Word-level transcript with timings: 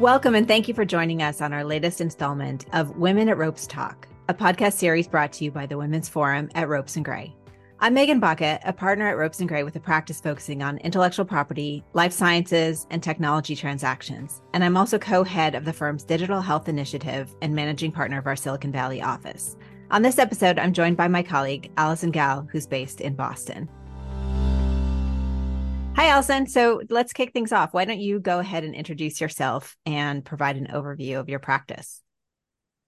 Welcome 0.00 0.34
and 0.34 0.48
thank 0.48 0.66
you 0.66 0.72
for 0.72 0.86
joining 0.86 1.22
us 1.22 1.42
on 1.42 1.52
our 1.52 1.62
latest 1.62 2.00
installment 2.00 2.64
of 2.72 2.96
Women 2.96 3.28
at 3.28 3.36
Ropes 3.36 3.66
Talk, 3.66 4.08
a 4.30 4.34
podcast 4.34 4.72
series 4.72 5.06
brought 5.06 5.30
to 5.34 5.44
you 5.44 5.50
by 5.50 5.66
the 5.66 5.76
Women's 5.76 6.08
Forum 6.08 6.48
at 6.54 6.70
Ropes 6.70 6.96
and 6.96 7.04
Gray. 7.04 7.36
I'm 7.80 7.92
Megan 7.92 8.18
Baca, 8.18 8.58
a 8.64 8.72
partner 8.72 9.08
at 9.08 9.18
Ropes 9.18 9.40
and 9.40 9.48
Gray 9.48 9.62
with 9.62 9.76
a 9.76 9.80
practice 9.80 10.18
focusing 10.18 10.62
on 10.62 10.78
intellectual 10.78 11.26
property, 11.26 11.84
life 11.92 12.14
sciences, 12.14 12.86
and 12.88 13.02
technology 13.02 13.54
transactions. 13.54 14.40
And 14.54 14.64
I'm 14.64 14.78
also 14.78 14.98
co 14.98 15.22
head 15.22 15.54
of 15.54 15.66
the 15.66 15.72
firm's 15.74 16.02
digital 16.02 16.40
health 16.40 16.66
initiative 16.66 17.36
and 17.42 17.54
managing 17.54 17.92
partner 17.92 18.16
of 18.16 18.26
our 18.26 18.36
Silicon 18.36 18.72
Valley 18.72 19.02
office. 19.02 19.54
On 19.90 20.00
this 20.00 20.18
episode, 20.18 20.58
I'm 20.58 20.72
joined 20.72 20.96
by 20.96 21.08
my 21.08 21.22
colleague, 21.22 21.70
Alyson 21.76 22.10
Gal, 22.10 22.48
who's 22.50 22.66
based 22.66 23.02
in 23.02 23.16
Boston. 23.16 23.68
Hi, 25.96 26.06
Alyson. 26.06 26.48
So 26.48 26.80
let's 26.88 27.12
kick 27.12 27.32
things 27.32 27.52
off. 27.52 27.74
Why 27.74 27.84
don't 27.84 28.00
you 28.00 28.20
go 28.20 28.38
ahead 28.38 28.64
and 28.64 28.74
introduce 28.74 29.20
yourself 29.20 29.76
and 29.84 30.24
provide 30.24 30.56
an 30.56 30.68
overview 30.68 31.20
of 31.20 31.28
your 31.28 31.40
practice? 31.40 32.02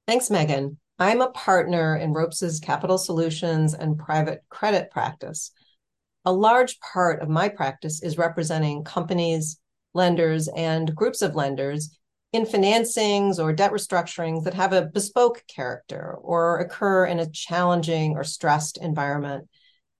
Thanks, 0.06 0.30
Megan. 0.30 0.78
I'm 0.98 1.20
a 1.20 1.30
partner 1.30 1.96
in 1.96 2.12
Ropes' 2.12 2.60
capital 2.60 2.96
solutions 2.98 3.74
and 3.74 3.98
private 3.98 4.42
credit 4.48 4.90
practice. 4.90 5.50
A 6.24 6.32
large 6.32 6.78
part 6.80 7.20
of 7.20 7.28
my 7.28 7.48
practice 7.48 8.02
is 8.02 8.16
representing 8.16 8.84
companies, 8.84 9.58
lenders, 9.94 10.48
and 10.48 10.94
groups 10.94 11.22
of 11.22 11.34
lenders 11.34 11.98
in 12.32 12.44
financings 12.44 13.38
or 13.38 13.52
debt 13.52 13.72
restructurings 13.72 14.44
that 14.44 14.54
have 14.54 14.72
a 14.72 14.86
bespoke 14.86 15.44
character 15.48 16.16
or 16.20 16.60
occur 16.60 17.04
in 17.04 17.18
a 17.18 17.30
challenging 17.30 18.12
or 18.12 18.24
stressed 18.24 18.78
environment. 18.78 19.48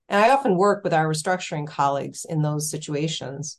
And 0.09 0.23
I 0.23 0.31
often 0.31 0.57
work 0.57 0.83
with 0.83 0.93
our 0.93 1.07
restructuring 1.07 1.67
colleagues 1.67 2.25
in 2.27 2.41
those 2.41 2.69
situations. 2.69 3.57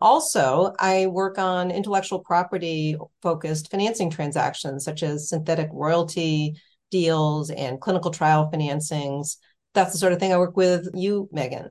Also, 0.00 0.74
I 0.78 1.06
work 1.06 1.38
on 1.38 1.70
intellectual 1.70 2.18
property 2.18 2.96
focused 3.22 3.70
financing 3.70 4.10
transactions, 4.10 4.84
such 4.84 5.02
as 5.02 5.28
synthetic 5.28 5.70
royalty 5.72 6.56
deals 6.90 7.50
and 7.50 7.80
clinical 7.80 8.10
trial 8.10 8.50
financings. 8.52 9.36
That's 9.72 9.92
the 9.92 9.98
sort 9.98 10.12
of 10.12 10.20
thing 10.20 10.32
I 10.32 10.38
work 10.38 10.56
with 10.56 10.88
you, 10.94 11.28
Megan. 11.32 11.70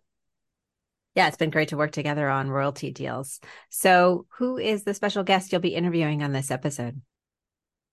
Yeah, 1.15 1.27
it's 1.27 1.37
been 1.37 1.51
great 1.51 1.69
to 1.69 1.77
work 1.77 1.91
together 1.91 2.27
on 2.27 2.49
royalty 2.49 2.89
deals. 2.91 3.39
So, 3.69 4.25
who 4.37 4.57
is 4.57 4.83
the 4.83 4.95
special 4.95 5.23
guest 5.23 5.51
you'll 5.51 5.61
be 5.61 5.75
interviewing 5.75 6.23
on 6.23 6.31
this 6.31 6.49
episode? 6.49 6.99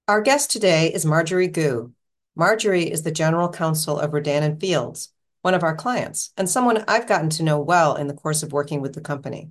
Our 0.08 0.22
guest 0.22 0.50
today 0.50 0.92
is 0.92 1.04
Marjorie 1.04 1.48
Goux. 1.48 1.92
Marjorie 2.34 2.90
is 2.90 3.02
the 3.02 3.12
general 3.12 3.50
counsel 3.50 3.98
of 3.98 4.14
Rodan 4.14 4.42
and 4.42 4.60
Fields, 4.60 5.12
one 5.42 5.54
of 5.54 5.62
our 5.62 5.74
clients, 5.74 6.32
and 6.36 6.48
someone 6.48 6.84
I've 6.86 7.06
gotten 7.06 7.30
to 7.30 7.42
know 7.42 7.60
well 7.60 7.96
in 7.96 8.06
the 8.06 8.14
course 8.14 8.42
of 8.42 8.52
working 8.52 8.80
with 8.80 8.94
the 8.94 9.00
company. 9.00 9.50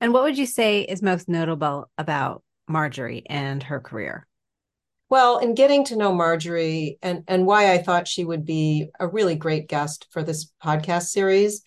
And 0.00 0.12
what 0.12 0.22
would 0.24 0.38
you 0.38 0.46
say 0.46 0.82
is 0.82 1.02
most 1.02 1.28
notable 1.28 1.90
about 1.98 2.42
Marjorie 2.68 3.24
and 3.28 3.62
her 3.62 3.80
career? 3.80 4.26
Well, 5.08 5.38
in 5.38 5.54
getting 5.54 5.84
to 5.84 5.96
know 5.96 6.14
Marjorie 6.14 6.98
and, 7.02 7.22
and 7.28 7.46
why 7.46 7.72
I 7.72 7.78
thought 7.78 8.08
she 8.08 8.24
would 8.24 8.46
be 8.46 8.88
a 8.98 9.06
really 9.06 9.34
great 9.34 9.68
guest 9.68 10.06
for 10.10 10.22
this 10.22 10.50
podcast 10.64 11.08
series 11.08 11.62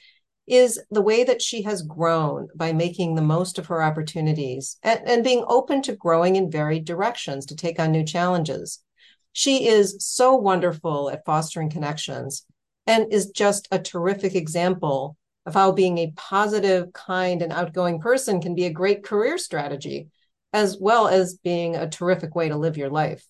is 0.48 0.82
the 0.92 1.02
way 1.02 1.24
that 1.24 1.42
she 1.42 1.64
has 1.64 1.82
grown 1.82 2.48
by 2.56 2.74
making 2.74 3.16
the 3.16 3.22
most 3.22 3.58
of 3.60 3.68
her 3.68 3.82
opportunities 3.82 4.78
and, 4.84 5.00
and 5.06 5.24
being 5.24 5.44
open 5.48 5.82
to 5.84 5.96
growing 5.96 6.36
in 6.36 6.52
varied 6.52 6.86
directions 6.86 7.46
to 7.48 7.56
take 7.56 7.80
on 7.80 7.92
new 7.92 8.04
challenges. 8.04 8.84
She 9.32 9.68
is 9.68 9.98
so 10.00 10.36
wonderful 10.36 11.10
at 11.10 11.26
fostering 11.26 11.70
connections 11.70 12.46
and 12.88 13.12
is 13.12 13.28
just 13.28 13.68
a 13.72 13.80
terrific 13.80 14.36
example 14.36 15.18
of 15.46 15.54
how 15.54 15.72
being 15.72 15.98
a 15.98 16.12
positive, 16.16 16.92
kind, 16.94 17.42
and 17.42 17.52
outgoing 17.52 18.00
person 18.00 18.42
can 18.42 18.56
be 18.56 18.66
a 18.66 18.72
great 18.72 19.04
career 19.04 19.38
strategy, 19.38 20.08
as 20.54 20.78
well 20.80 21.08
as 21.08 21.36
being 21.36 21.76
a 21.76 21.90
terrific 21.90 22.36
way 22.36 22.50
to 22.50 22.58
live 22.58 22.78
your 22.78 22.90
life. 22.90 23.26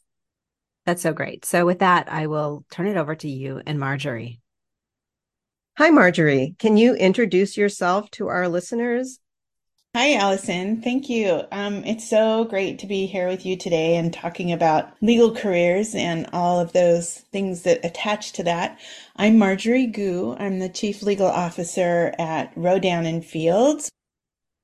That's 0.86 1.02
so 1.02 1.14
great. 1.14 1.46
So, 1.46 1.66
with 1.66 1.80
that, 1.80 2.12
I 2.12 2.28
will 2.28 2.64
turn 2.70 2.88
it 2.88 2.98
over 2.98 3.16
to 3.16 3.28
you 3.28 3.62
and 3.66 3.80
Marjorie. 3.80 4.40
Hi, 5.78 5.90
Marjorie. 5.90 6.56
Can 6.58 6.78
you 6.78 6.96
introduce 6.96 7.58
yourself 7.58 8.10
to 8.12 8.30
our 8.30 8.48
listeners? 8.48 9.20
Hi, 9.96 10.16
Alyson. 10.16 10.84
Thank 10.84 11.08
you. 11.08 11.44
Um, 11.54 11.76
it's 11.86 12.06
so 12.06 12.44
great 12.44 12.80
to 12.80 12.86
be 12.86 13.06
here 13.06 13.30
with 13.30 13.46
you 13.46 13.56
today 13.56 13.96
and 13.96 14.14
talking 14.14 14.52
about 14.52 14.92
legal 15.02 15.34
careers 15.34 15.96
and 15.96 16.28
all 16.34 16.60
of 16.60 16.74
those 16.74 17.20
things 17.32 17.62
that 17.62 17.80
attach 17.86 18.34
to 18.34 18.44
that. 18.44 18.78
I'm 19.16 19.40
Marjorie 19.40 19.88
Goux. 19.88 20.36
I'm 20.38 20.60
the 20.60 20.68
Chief 20.68 21.02
Legal 21.02 21.28
Officer 21.28 22.14
at 22.20 22.52
Rodan 22.58 23.06
and 23.06 23.26
Fields. 23.26 23.90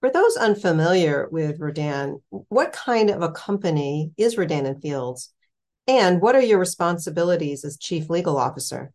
For 0.02 0.12
those 0.12 0.36
unfamiliar 0.36 1.30
with 1.32 1.62
Rodan, 1.62 2.22
what 2.50 2.74
kind 2.74 3.10
of 3.10 3.22
a 3.22 3.32
company 3.32 4.12
is 4.18 4.38
Rodan 4.38 4.66
and 4.66 4.82
Fields? 4.82 5.32
And 5.88 6.22
what 6.22 6.36
are 6.36 6.42
your 6.42 6.60
responsibilities 6.60 7.64
as 7.64 7.78
Chief 7.78 8.10
Legal 8.10 8.38
Officer? 8.38 8.92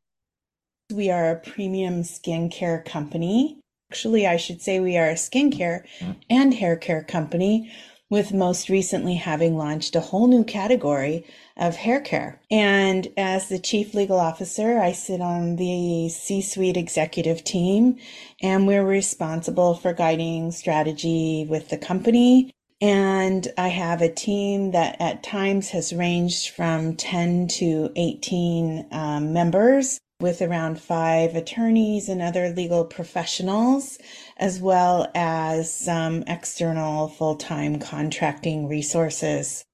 We 0.93 1.09
are 1.09 1.31
a 1.31 1.41
premium 1.41 2.03
skincare 2.03 2.85
company 2.85 3.59
Actually, 3.91 4.27
I 4.27 4.37
should 4.37 4.61
say 4.61 4.81
we 4.81 4.97
are 4.97 5.09
a 5.09 5.15
skincare 5.15 5.85
and 6.29 6.55
hair 6.55 6.77
care 6.77 7.05
company, 7.05 7.71
with 8.09 8.33
most 8.33 8.69
recently 8.69 9.15
having 9.15 9.57
launched 9.57 9.97
a 9.97 10.01
whole 10.01 10.27
new 10.29 10.45
category 10.45 11.25
of 11.57 11.77
hair 11.77 12.01
care. 12.01 12.41
And 12.51 13.09
as 13.17 13.49
the 13.49 13.59
chief 13.59 13.95
legal 13.95 14.19
officer, 14.19 14.79
I 14.79 14.93
sit 14.93 15.21
on 15.21 15.57
the 15.57 16.09
C 16.09 16.41
suite 16.41 16.77
executive 16.77 17.43
team, 17.43 17.97
and 18.43 18.67
we're 18.67 18.87
responsible 18.87 19.75
for 19.75 19.93
guiding 19.93 20.53
strategy 20.53 21.47
with 21.49 21.69
the 21.69 21.79
company. 21.79 22.53
And 22.81 23.49
I 23.57 23.69
have 23.69 24.03
a 24.03 24.13
team 24.13 24.73
that 24.73 24.97
at 25.01 25.23
times 25.23 25.71
has 25.71 25.93
ranged 25.93 26.51
from 26.51 26.95
10 26.97 27.49
to 27.49 27.91
18 27.97 28.89
um, 28.93 29.33
members 29.33 30.01
with 30.21 30.41
around 30.41 30.81
five 30.81 31.37
attorneys 31.37 32.09
and 32.09 32.23
other 32.23 32.49
legal 32.49 32.85
professionals, 32.87 33.99
as 34.39 34.61
well 34.61 35.11
as 35.15 35.73
some 35.73 36.23
external 36.27 37.09
full 37.09 37.37
time 37.37 37.79
contracting 37.79 38.67
resources. 38.67 39.65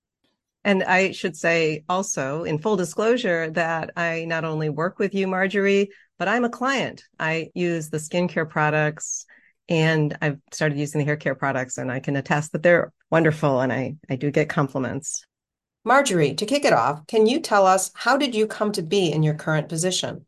And 0.65 0.83
I 0.83 1.13
should 1.13 1.37
say 1.37 1.85
also, 1.89 2.45
in 2.45 2.59
full 2.59 2.77
disclosure, 2.77 3.51
that 3.51 3.91
I 3.97 4.25
not 4.25 4.45
only 4.45 4.69
work 4.69 4.99
with 4.99 5.15
you, 5.15 5.29
Marjorie, 5.29 5.91
but 6.19 6.29
I'm 6.29 6.45
a 6.45 6.51
client. 6.51 7.05
I 7.19 7.51
use 7.55 7.91
the 7.91 7.99
skincare 7.99 8.49
products 8.49 9.27
and 9.69 10.17
I've 10.21 10.39
started 10.53 10.79
using 10.79 10.99
the 10.99 11.05
hair 11.05 11.17
care 11.17 11.37
products, 11.37 11.79
and 11.79 11.91
I 11.91 12.01
can 12.01 12.17
attest 12.17 12.53
that 12.53 12.65
they're 12.65 12.93
wonderful 13.11 13.61
and 13.61 13.73
I, 13.73 13.95
I 14.11 14.17
do 14.17 14.31
get 14.33 14.49
compliments. 14.49 15.25
Marjorie, 15.85 16.35
to 16.35 16.47
kick 16.47 16.65
it 16.65 16.73
off, 16.73 17.07
can 17.07 17.27
you 17.27 17.41
tell 17.41 17.67
us 17.67 17.91
how 17.95 18.17
did 18.17 18.35
you 18.35 18.47
come 18.47 18.73
to 18.73 18.83
be 18.83 19.11
in 19.11 19.23
your 19.23 19.35
current 19.35 19.69
position? 19.69 20.27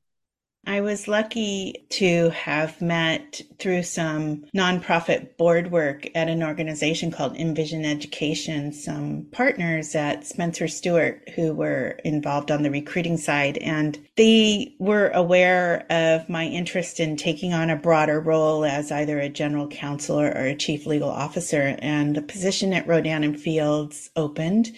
I 0.67 0.81
was 0.81 1.09
lucky 1.09 1.85
to 1.91 2.31
have 2.31 2.81
met 2.81 3.43
through 3.59 3.83
some 3.83 4.45
nonprofit 4.57 5.37
board 5.37 5.71
work 5.71 6.09
at 6.15 6.29
an 6.29 6.43
organization 6.43 7.11
called 7.11 7.37
Envision 7.37 7.85
Education, 7.85 8.73
some 8.73 9.27
partners 9.33 9.95
at 9.95 10.27
Spencer 10.27 10.67
Stuart 10.67 11.29
who 11.35 11.53
were 11.55 11.99
involved 12.05 12.51
on 12.51 12.63
the 12.63 12.71
recruiting 12.71 13.17
side. 13.19 13.59
And 13.59 13.99
they 14.17 14.75
were 14.79 15.09
aware 15.11 15.87
of 15.91 16.29
my 16.29 16.47
interest 16.47 16.99
in 16.99 17.17
taking 17.17 17.53
on 17.53 17.69
a 17.69 17.77
broader 17.77 18.21
role 18.21 18.65
as 18.65 18.91
either 18.91 19.21
a 19.21 19.29
general 19.29 19.69
counsel 19.69 20.19
or 20.19 20.31
a 20.31 20.57
chief 20.57 20.87
legal 20.87 21.11
officer. 21.11 21.77
And 21.81 22.17
the 22.17 22.23
position 22.23 22.73
at 22.73 22.87
Rodan 22.87 23.23
and 23.23 23.39
Fields 23.39 24.11
opened. 24.17 24.73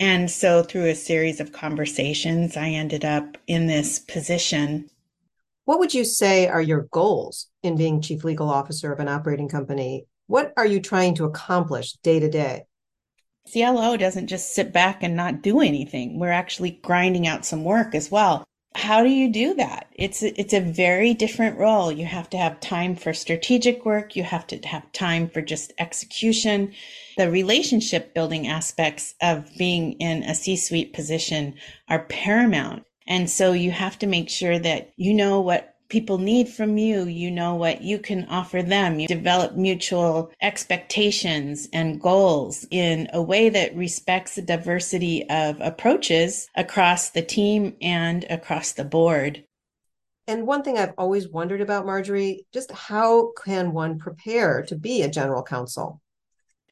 And 0.00 0.30
so 0.30 0.62
through 0.62 0.86
a 0.86 0.94
series 0.94 1.40
of 1.40 1.52
conversations, 1.52 2.56
I 2.56 2.68
ended 2.70 3.04
up 3.04 3.38
in 3.46 3.66
this 3.66 3.98
position 3.98 4.90
what 5.64 5.78
would 5.78 5.94
you 5.94 6.04
say 6.04 6.46
are 6.46 6.60
your 6.60 6.88
goals 6.90 7.48
in 7.62 7.76
being 7.76 8.00
chief 8.00 8.24
legal 8.24 8.50
officer 8.50 8.92
of 8.92 9.00
an 9.00 9.08
operating 9.08 9.48
company? 9.48 10.06
What 10.26 10.52
are 10.56 10.66
you 10.66 10.80
trying 10.80 11.14
to 11.16 11.24
accomplish 11.24 11.92
day 12.02 12.20
to 12.20 12.28
day? 12.28 12.64
CLO 13.52 13.96
doesn't 13.96 14.28
just 14.28 14.54
sit 14.54 14.72
back 14.72 15.02
and 15.02 15.16
not 15.16 15.42
do 15.42 15.60
anything. 15.60 16.18
We're 16.18 16.30
actually 16.30 16.80
grinding 16.82 17.26
out 17.26 17.44
some 17.44 17.64
work 17.64 17.94
as 17.94 18.10
well. 18.10 18.44
How 18.74 19.04
do 19.04 19.08
you 19.08 19.30
do 19.30 19.54
that? 19.54 19.86
It's 19.94 20.22
a, 20.22 20.38
it's 20.38 20.52
a 20.52 20.60
very 20.60 21.14
different 21.14 21.58
role. 21.58 21.92
You 21.92 22.06
have 22.06 22.28
to 22.30 22.36
have 22.36 22.58
time 22.60 22.96
for 22.96 23.14
strategic 23.14 23.84
work. 23.84 24.16
You 24.16 24.24
have 24.24 24.46
to 24.48 24.58
have 24.66 24.90
time 24.92 25.28
for 25.28 25.42
just 25.42 25.72
execution. 25.78 26.72
The 27.16 27.30
relationship 27.30 28.14
building 28.14 28.48
aspects 28.48 29.14
of 29.22 29.48
being 29.56 29.92
in 29.92 30.24
a 30.24 30.34
C-suite 30.34 30.92
position 30.92 31.54
are 31.88 32.06
paramount. 32.06 32.84
And 33.06 33.28
so 33.28 33.52
you 33.52 33.70
have 33.70 33.98
to 34.00 34.06
make 34.06 34.30
sure 34.30 34.58
that 34.58 34.92
you 34.96 35.14
know 35.14 35.40
what 35.40 35.74
people 35.88 36.18
need 36.18 36.48
from 36.48 36.78
you. 36.78 37.04
You 37.04 37.30
know 37.30 37.54
what 37.54 37.82
you 37.82 37.98
can 37.98 38.24
offer 38.26 38.62
them. 38.62 38.98
You 38.98 39.06
develop 39.06 39.54
mutual 39.54 40.32
expectations 40.40 41.68
and 41.72 42.00
goals 42.00 42.66
in 42.70 43.08
a 43.12 43.22
way 43.22 43.48
that 43.50 43.76
respects 43.76 44.34
the 44.34 44.42
diversity 44.42 45.28
of 45.28 45.60
approaches 45.60 46.48
across 46.56 47.10
the 47.10 47.22
team 47.22 47.76
and 47.80 48.24
across 48.30 48.72
the 48.72 48.84
board. 48.84 49.44
And 50.26 50.46
one 50.46 50.62
thing 50.62 50.78
I've 50.78 50.94
always 50.96 51.28
wondered 51.28 51.60
about 51.60 51.84
Marjorie, 51.84 52.46
just 52.52 52.72
how 52.72 53.32
can 53.44 53.72
one 53.72 53.98
prepare 53.98 54.62
to 54.62 54.74
be 54.74 55.02
a 55.02 55.10
general 55.10 55.42
counsel? 55.42 56.00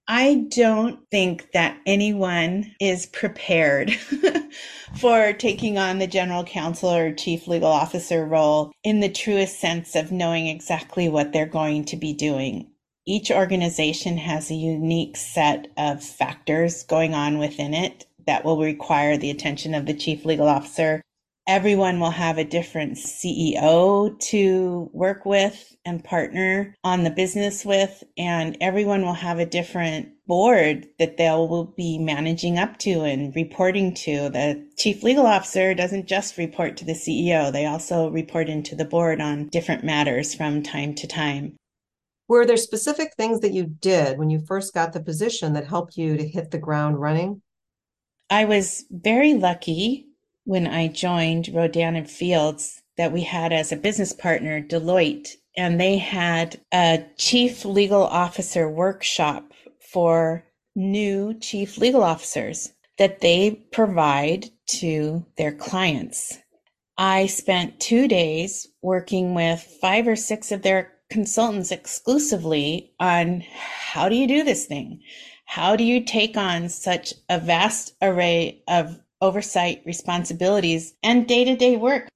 I 0.08 0.46
don't 0.48 0.98
think 1.10 1.52
that 1.52 1.78
anyone 1.86 2.74
is 2.80 3.06
prepared 3.06 3.92
for 4.98 5.32
taking 5.32 5.78
on 5.78 5.98
the 5.98 6.06
general 6.06 6.44
counsel 6.44 6.90
or 6.90 7.14
chief 7.14 7.46
legal 7.46 7.70
officer 7.70 8.26
role 8.26 8.72
in 8.82 9.00
the 9.00 9.08
truest 9.08 9.60
sense 9.60 9.94
of 9.94 10.10
knowing 10.10 10.48
exactly 10.48 11.08
what 11.08 11.32
they're 11.32 11.46
going 11.46 11.84
to 11.86 11.96
be 11.96 12.12
doing. 12.12 12.68
Each 13.06 13.30
organization 13.30 14.18
has 14.18 14.50
a 14.50 14.54
unique 14.54 15.16
set 15.16 15.68
of 15.76 16.02
factors 16.02 16.82
going 16.82 17.14
on 17.14 17.38
within 17.38 17.72
it 17.72 18.06
that 18.26 18.44
will 18.44 18.60
require 18.60 19.16
the 19.16 19.30
attention 19.30 19.74
of 19.74 19.86
the 19.86 19.94
chief 19.94 20.24
legal 20.24 20.48
officer 20.48 21.00
everyone 21.46 21.98
will 21.98 22.10
have 22.10 22.38
a 22.38 22.44
different 22.44 22.96
CEO 22.96 24.18
to 24.20 24.90
work 24.92 25.24
with 25.24 25.74
and 25.84 26.04
partner 26.04 26.74
on 26.84 27.02
the 27.02 27.10
business 27.10 27.64
with, 27.64 28.04
and 28.16 28.56
everyone 28.60 29.02
will 29.02 29.12
have 29.14 29.38
a 29.38 29.46
different 29.46 30.08
board 30.26 30.86
that 30.98 31.16
they 31.16 31.28
will 31.28 31.64
be 31.76 31.98
managing 31.98 32.58
up 32.58 32.78
to 32.78 33.02
and 33.02 33.34
reporting 33.34 33.92
to. 33.92 34.28
The 34.28 34.64
chief 34.78 35.02
legal 35.02 35.26
officer 35.26 35.74
doesn't 35.74 36.06
just 36.06 36.38
report 36.38 36.76
to 36.76 36.84
the 36.84 36.92
CEO, 36.92 37.52
they 37.52 37.66
also 37.66 38.08
report 38.08 38.48
into 38.48 38.76
the 38.76 38.84
board 38.84 39.20
on 39.20 39.48
different 39.48 39.82
matters 39.84 40.34
from 40.34 40.62
time 40.62 40.94
to 40.96 41.08
time. 41.08 41.56
Were 42.28 42.46
there 42.46 42.56
specific 42.56 43.14
things 43.16 43.40
that 43.40 43.52
you 43.52 43.64
did 43.64 44.16
when 44.16 44.30
you 44.30 44.40
first 44.46 44.72
got 44.72 44.92
the 44.92 45.02
position 45.02 45.54
that 45.54 45.66
helped 45.66 45.96
you 45.96 46.16
to 46.16 46.26
hit 46.26 46.50
the 46.50 46.58
ground 46.58 47.00
running? 47.00 47.42
I 48.30 48.44
was 48.46 48.84
very 48.90 49.34
lucky 49.34 50.06
when 50.44 50.66
I 50.66 50.88
joined 50.88 51.50
Rodan 51.52 51.96
and 51.96 52.10
Fields 52.10 52.82
that 52.96 53.12
we 53.12 53.22
had 53.22 53.52
as 53.52 53.72
a 53.72 53.76
business 53.76 54.12
partner 54.12 54.60
Deloitte, 54.60 55.36
and 55.56 55.80
they 55.80 55.98
had 55.98 56.60
a 56.72 57.04
chief 57.16 57.64
legal 57.64 58.02
officer 58.02 58.68
workshop 58.68 59.52
for 59.92 60.44
new 60.74 61.34
chief 61.34 61.78
legal 61.78 62.02
officers 62.02 62.72
that 62.98 63.20
they 63.20 63.50
provide 63.72 64.50
to 64.66 65.24
their 65.36 65.52
clients. 65.52 66.38
I 66.96 67.26
spent 67.26 67.80
two 67.80 68.06
days 68.08 68.68
working 68.82 69.34
with 69.34 69.62
five 69.80 70.06
or 70.06 70.16
six 70.16 70.52
of 70.52 70.62
their 70.62 70.92
consultants 71.10 71.70
exclusively 71.70 72.92
on 72.98 73.44
how 73.54 74.08
do 74.08 74.14
you 74.14 74.26
do 74.26 74.44
this 74.44 74.66
thing? 74.66 75.00
How 75.44 75.76
do 75.76 75.84
you 75.84 76.04
take 76.04 76.36
on 76.36 76.68
such 76.68 77.12
a 77.28 77.38
vast 77.38 77.94
array 78.00 78.62
of 78.68 78.98
oversight 79.22 79.80
responsibilities, 79.86 80.92
and 81.02 81.26
day 81.26 81.44
to 81.44 81.56
day 81.56 81.76
work. 81.76 82.08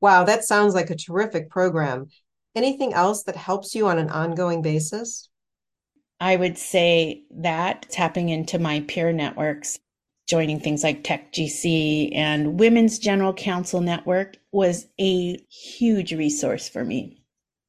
Wow, 0.00 0.24
that 0.24 0.44
sounds 0.44 0.74
like 0.74 0.90
a 0.90 0.96
terrific 0.96 1.48
program. 1.48 2.08
Anything 2.54 2.92
else 2.92 3.22
that 3.22 3.36
helps 3.36 3.74
you 3.74 3.86
on 3.86 3.98
an 3.98 4.10
ongoing 4.10 4.60
basis? 4.60 5.30
I 6.20 6.36
would 6.36 6.58
say 6.58 7.22
that 7.30 7.86
tapping 7.90 8.28
into 8.28 8.58
my 8.58 8.80
peer 8.80 9.12
networks, 9.12 9.78
joining 10.26 10.58
things 10.58 10.82
like 10.82 11.04
Tech 11.04 11.32
GC 11.32 12.14
and 12.14 12.58
Women's 12.58 12.98
General 12.98 13.32
Counsel 13.32 13.80
Network 13.80 14.36
was 14.50 14.88
a 15.00 15.38
huge 15.48 16.12
resource 16.12 16.68
for 16.68 16.84
me. 16.84 17.22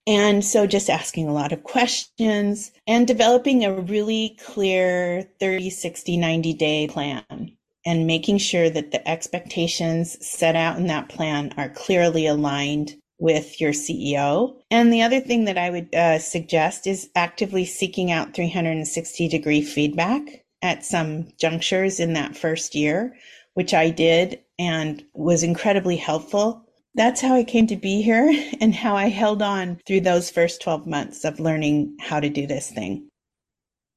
And 0.07 0.44
so 0.44 0.66
just 0.66 0.90
asking 0.90 1.28
a 1.28 1.34
lot 1.34 1.52
of 1.52 1.63
questions 1.63 2.72
and 2.88 3.06
developing 3.06 3.63
a 3.63 3.74
really 3.74 4.40
clear 4.44 5.30
30, 5.40 5.69
60, 5.69 6.18
90 6.18 6.54
day 6.54 6.88
plan 6.88 7.57
and 7.86 8.08
making 8.08 8.38
sure 8.38 8.70
that 8.70 8.92
the 8.92 9.08
expectations 9.08 10.18
set 10.26 10.56
out 10.56 10.78
in 10.78 10.88
that 10.88 11.10
plan 11.10 11.54
are 11.58 11.70
clearly 11.70 12.28
aligned 12.28 12.96
with 13.20 13.60
your 13.60 13.72
CEO. 13.72 14.56
And 14.72 14.92
the 14.92 15.02
other 15.02 15.20
thing 15.20 15.46
that 15.46 15.58
I 15.58 15.70
would 15.70 15.94
uh, 15.94 16.20
suggest 16.20 16.88
is 16.88 17.10
actively 17.16 17.66
seeking 17.66 18.12
out 18.12 18.34
360 18.34 19.28
degree 19.28 19.62
feedback 19.62 20.22
at 20.62 20.86
some 20.86 21.28
junctures 21.40 22.00
in 22.00 22.14
that 22.14 22.36
first 22.36 22.76
year, 22.76 23.16
which 23.54 23.74
I 23.74 23.90
did 23.90 24.40
and 24.58 25.04
was 25.14 25.44
incredibly 25.44 25.96
helpful. 25.96 26.66
That's 26.96 27.22
how 27.22 27.36
I 27.36 27.44
came 27.44 27.68
to 27.68 27.76
be 27.76 28.02
here 28.02 28.30
and 28.62 28.74
how 28.74 28.96
I 28.96 29.10
held 29.10 29.42
on 29.42 29.80
through 29.86 30.02
those 30.02 30.30
first 30.30 30.62
12 30.62 30.88
months 30.88 31.24
of 31.24 31.40
learning 31.40 31.98
how 32.00 32.20
to 32.20 32.30
do 32.30 32.48
this 32.48 32.72
thing. 32.72 33.10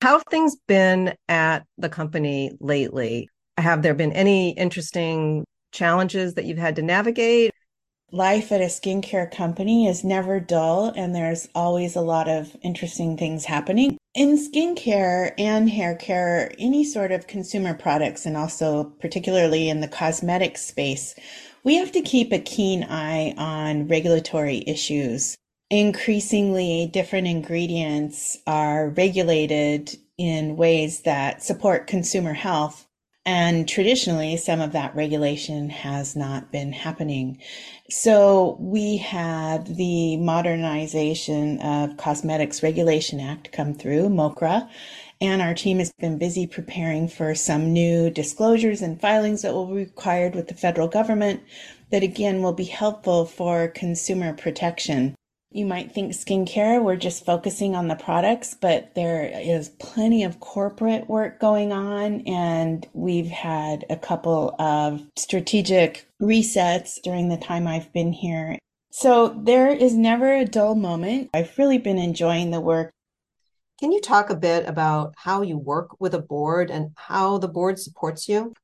How 0.03 0.15
have 0.15 0.25
things 0.31 0.57
been 0.67 1.15
at 1.29 1.65
the 1.79 1.89
company 1.89 2.57
lately? 2.61 3.29
Have 3.59 3.83
there 3.83 3.95
been 3.95 4.13
any 4.13 4.51
interesting 4.51 5.45
challenges 5.73 6.35
that 6.35 6.45
you've 6.45 6.59
had 6.59 6.77
to 6.77 6.83
navigate? 6.83 7.51
Life 8.11 8.53
at 8.53 8.61
a 8.61 8.65
skincare 8.65 9.31
company 9.31 9.87
is 9.87 10.05
never 10.05 10.39
dull, 10.39 10.93
and 10.97 11.15
there's 11.15 11.49
always 11.55 11.97
a 11.97 12.03
lot 12.03 12.29
of 12.29 12.55
interesting 12.63 13.17
things 13.17 13.47
happening. 13.47 13.97
In 14.15 14.37
skincare 14.37 15.33
and 15.39 15.71
hair 15.71 15.95
care, 15.95 16.53
any 16.59 16.85
sort 16.85 17.11
of 17.11 17.27
consumer 17.27 17.73
products, 17.73 18.27
and 18.27 18.37
also 18.37 18.85
particularly 19.01 19.71
in 19.71 19.81
the 19.81 19.89
cosmetic 19.89 20.59
space, 20.59 21.15
we 21.65 21.77
have 21.77 21.93
to 21.93 22.03
keep 22.03 22.33
a 22.33 22.39
keen 22.39 22.85
eye 22.85 23.35
on 23.39 23.89
regulatory 23.89 24.63
issues. 24.67 25.37
Increasingly, 25.71 26.91
different 26.93 27.27
ingredients 27.27 28.37
are 28.47 28.91
regulated 28.91 29.97
in 30.19 30.57
ways 30.57 31.01
that 31.03 31.43
support 31.43 31.87
consumer 31.87 32.35
health 32.35 32.87
and 33.25 33.69
traditionally, 33.69 34.37
some 34.37 34.61
of 34.61 34.73
that 34.73 34.97
regulation 34.97 35.71
has 35.71 36.17
not 36.17 36.51
been 36.51 36.73
happening. 36.73 37.39
So 37.89 38.57
we 38.59 38.97
had 38.97 39.77
the 39.77 40.17
Modernization 40.17 41.61
of 41.61 41.97
Cosmetics 41.97 42.63
Regulation 42.63 43.21
Act 43.21 43.53
come 43.53 43.75
through, 43.75 44.09
MOCRA, 44.09 44.69
and 45.21 45.41
our 45.41 45.55
team 45.55 45.79
has 45.79 45.93
been 46.01 46.19
busy 46.19 46.49
preparing 46.49 47.07
for 47.07 47.33
some 47.37 47.73
new 47.73 48.11
disclosures 48.11 48.83
and 48.83 49.01
filings 49.01 49.43
that 49.43 49.53
will 49.53 49.67
be 49.67 49.75
required 49.75 50.35
with 50.35 50.49
the 50.49 50.55
federal 50.55 50.89
government 50.89 51.43
that 51.91 52.03
again 52.03 52.43
will 52.43 52.53
be 52.53 52.65
helpful 52.65 53.25
for 53.25 53.69
consumer 53.69 54.33
protection. 54.33 55.15
You 55.55 55.67
might 55.67 55.93
think 55.93 56.13
skincare, 56.13 56.83
we're 56.83 56.97
just 56.97 57.27
focusing 57.27 57.75
on 57.75 57.89
the 57.89 57.95
products, 57.95 58.57
but 58.59 58.95
there 58.95 59.25
is 59.25 59.69
plenty 59.69 60.25
of 60.25 60.41
corporate 60.41 61.11
work 61.11 61.39
going 61.41 61.73
on. 61.73 62.23
And 62.23 62.89
we've 62.95 63.29
had 63.29 63.85
a 63.91 63.97
couple 63.97 64.57
of 64.59 65.03
strategic 65.17 66.09
resets 66.21 66.99
during 67.03 67.29
the 67.29 67.37
time 67.37 67.67
I've 67.67 67.93
been 67.93 68.15
here. 68.15 68.59
So 68.93 69.29
there 69.29 69.69
is 69.69 69.95
never 69.95 70.33
a 70.35 70.47
dull 70.47 70.75
moment. 70.75 71.29
I've 71.35 71.57
really 71.59 71.79
been 71.79 71.99
enjoying 71.99 72.51
the 72.51 72.61
work. 72.61 72.91
Can 73.79 73.93
you 73.93 74.01
talk 74.01 74.31
a 74.31 74.37
bit 74.37 74.67
about 74.67 75.15
how 75.19 75.43
you 75.43 75.59
work 75.59 76.01
with 76.01 76.15
a 76.15 76.23
board 76.23 76.71
and 76.71 76.93
how 76.97 77.37
the 77.37 77.49
board 77.49 77.79
supports 77.79 78.27
you? 78.27 78.55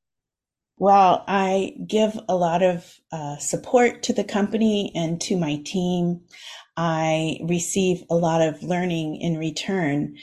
Well, 0.79 1.25
I 1.27 1.75
give 1.85 2.17
a 2.29 2.35
lot 2.37 2.63
of 2.63 2.99
uh, 3.11 3.35
support 3.35 4.01
to 4.03 4.13
the 4.13 4.23
company 4.23 4.93
and 4.95 5.19
to 5.21 5.35
my 5.35 5.57
team. 5.65 6.21
I 6.81 7.41
receive 7.43 8.05
a 8.09 8.15
lot 8.15 8.41
of 8.41 8.63
learning 8.63 9.17
in 9.17 9.37
return, 9.37 10.15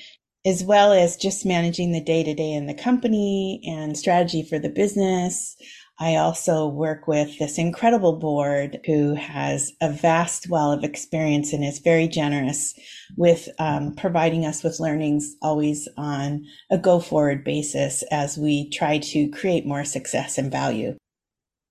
as 0.47 0.65
well 0.65 0.91
as 0.91 1.19
just 1.19 1.45
managing 1.45 1.93
the 1.93 2.01
day 2.01 2.25
to 2.25 2.33
day 2.33 2.51
in 2.51 2.65
the 2.65 2.73
company 2.73 3.61
and 3.69 3.95
strategy 3.95 4.43
for 4.43 4.59
the 4.59 4.71
business. 4.71 5.55
I 6.01 6.17
also 6.17 6.67
work 6.67 7.07
with 7.07 7.39
this 7.39 7.59
incredible 7.59 8.19
board 8.19 8.81
who 8.87 9.15
has 9.17 9.71
a 9.83 9.91
vast 9.91 10.49
well 10.49 10.73
of 10.73 10.83
experience 10.83 11.53
and 11.53 11.63
is 11.63 11.81
very 11.81 12.09
generous 12.09 12.73
with 13.19 13.51
um, 13.59 13.95
providing 13.95 14.47
us 14.47 14.63
with 14.63 14.81
learnings 14.81 15.37
always 15.43 15.87
on 15.99 16.47
a 16.71 16.79
go 16.79 17.01
forward 17.01 17.45
basis 17.45 18.03
as 18.11 18.39
we 18.39 18.71
try 18.71 18.97
to 18.97 19.29
create 19.29 19.67
more 19.67 19.85
success 19.85 20.39
and 20.39 20.51
value. 20.51 20.97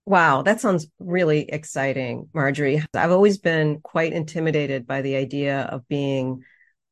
Wow, 0.08 0.44
that 0.44 0.62
sounds 0.62 0.88
really 1.00 1.50
exciting, 1.50 2.30
Marjorie. 2.32 2.84
I've 2.94 3.12
always 3.12 3.40
been 3.40 3.82
quite 3.82 4.14
intimidated 4.14 4.86
by 4.86 5.02
the 5.02 5.16
idea 5.16 5.62
of 5.62 5.88
being 5.88 6.44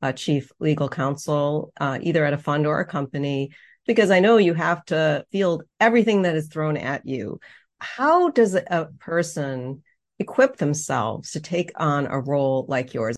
a 0.02 0.12
chief 0.12 0.52
legal 0.60 0.90
counsel, 0.90 1.72
uh, 1.80 2.00
either 2.02 2.26
at 2.26 2.34
a 2.34 2.40
fund 2.40 2.66
or 2.66 2.80
a 2.80 2.86
company, 2.86 3.52
because 3.86 4.10
I 4.10 4.20
know 4.20 4.38
you 4.38 4.56
have 4.56 4.84
to 4.86 5.26
field 5.32 5.64
everything 5.80 6.24
that 6.24 6.36
is 6.36 6.48
thrown 6.48 6.76
at 6.76 7.06
you. 7.06 7.40
How 7.80 8.30
does 8.30 8.56
a 8.56 8.90
person 9.00 9.84
equip 10.18 10.58
themselves 10.58 11.32
to 11.32 11.40
take 11.40 11.72
on 11.76 12.08
a 12.08 12.20
role 12.20 12.66
like 12.68 12.96
yours? 12.96 13.16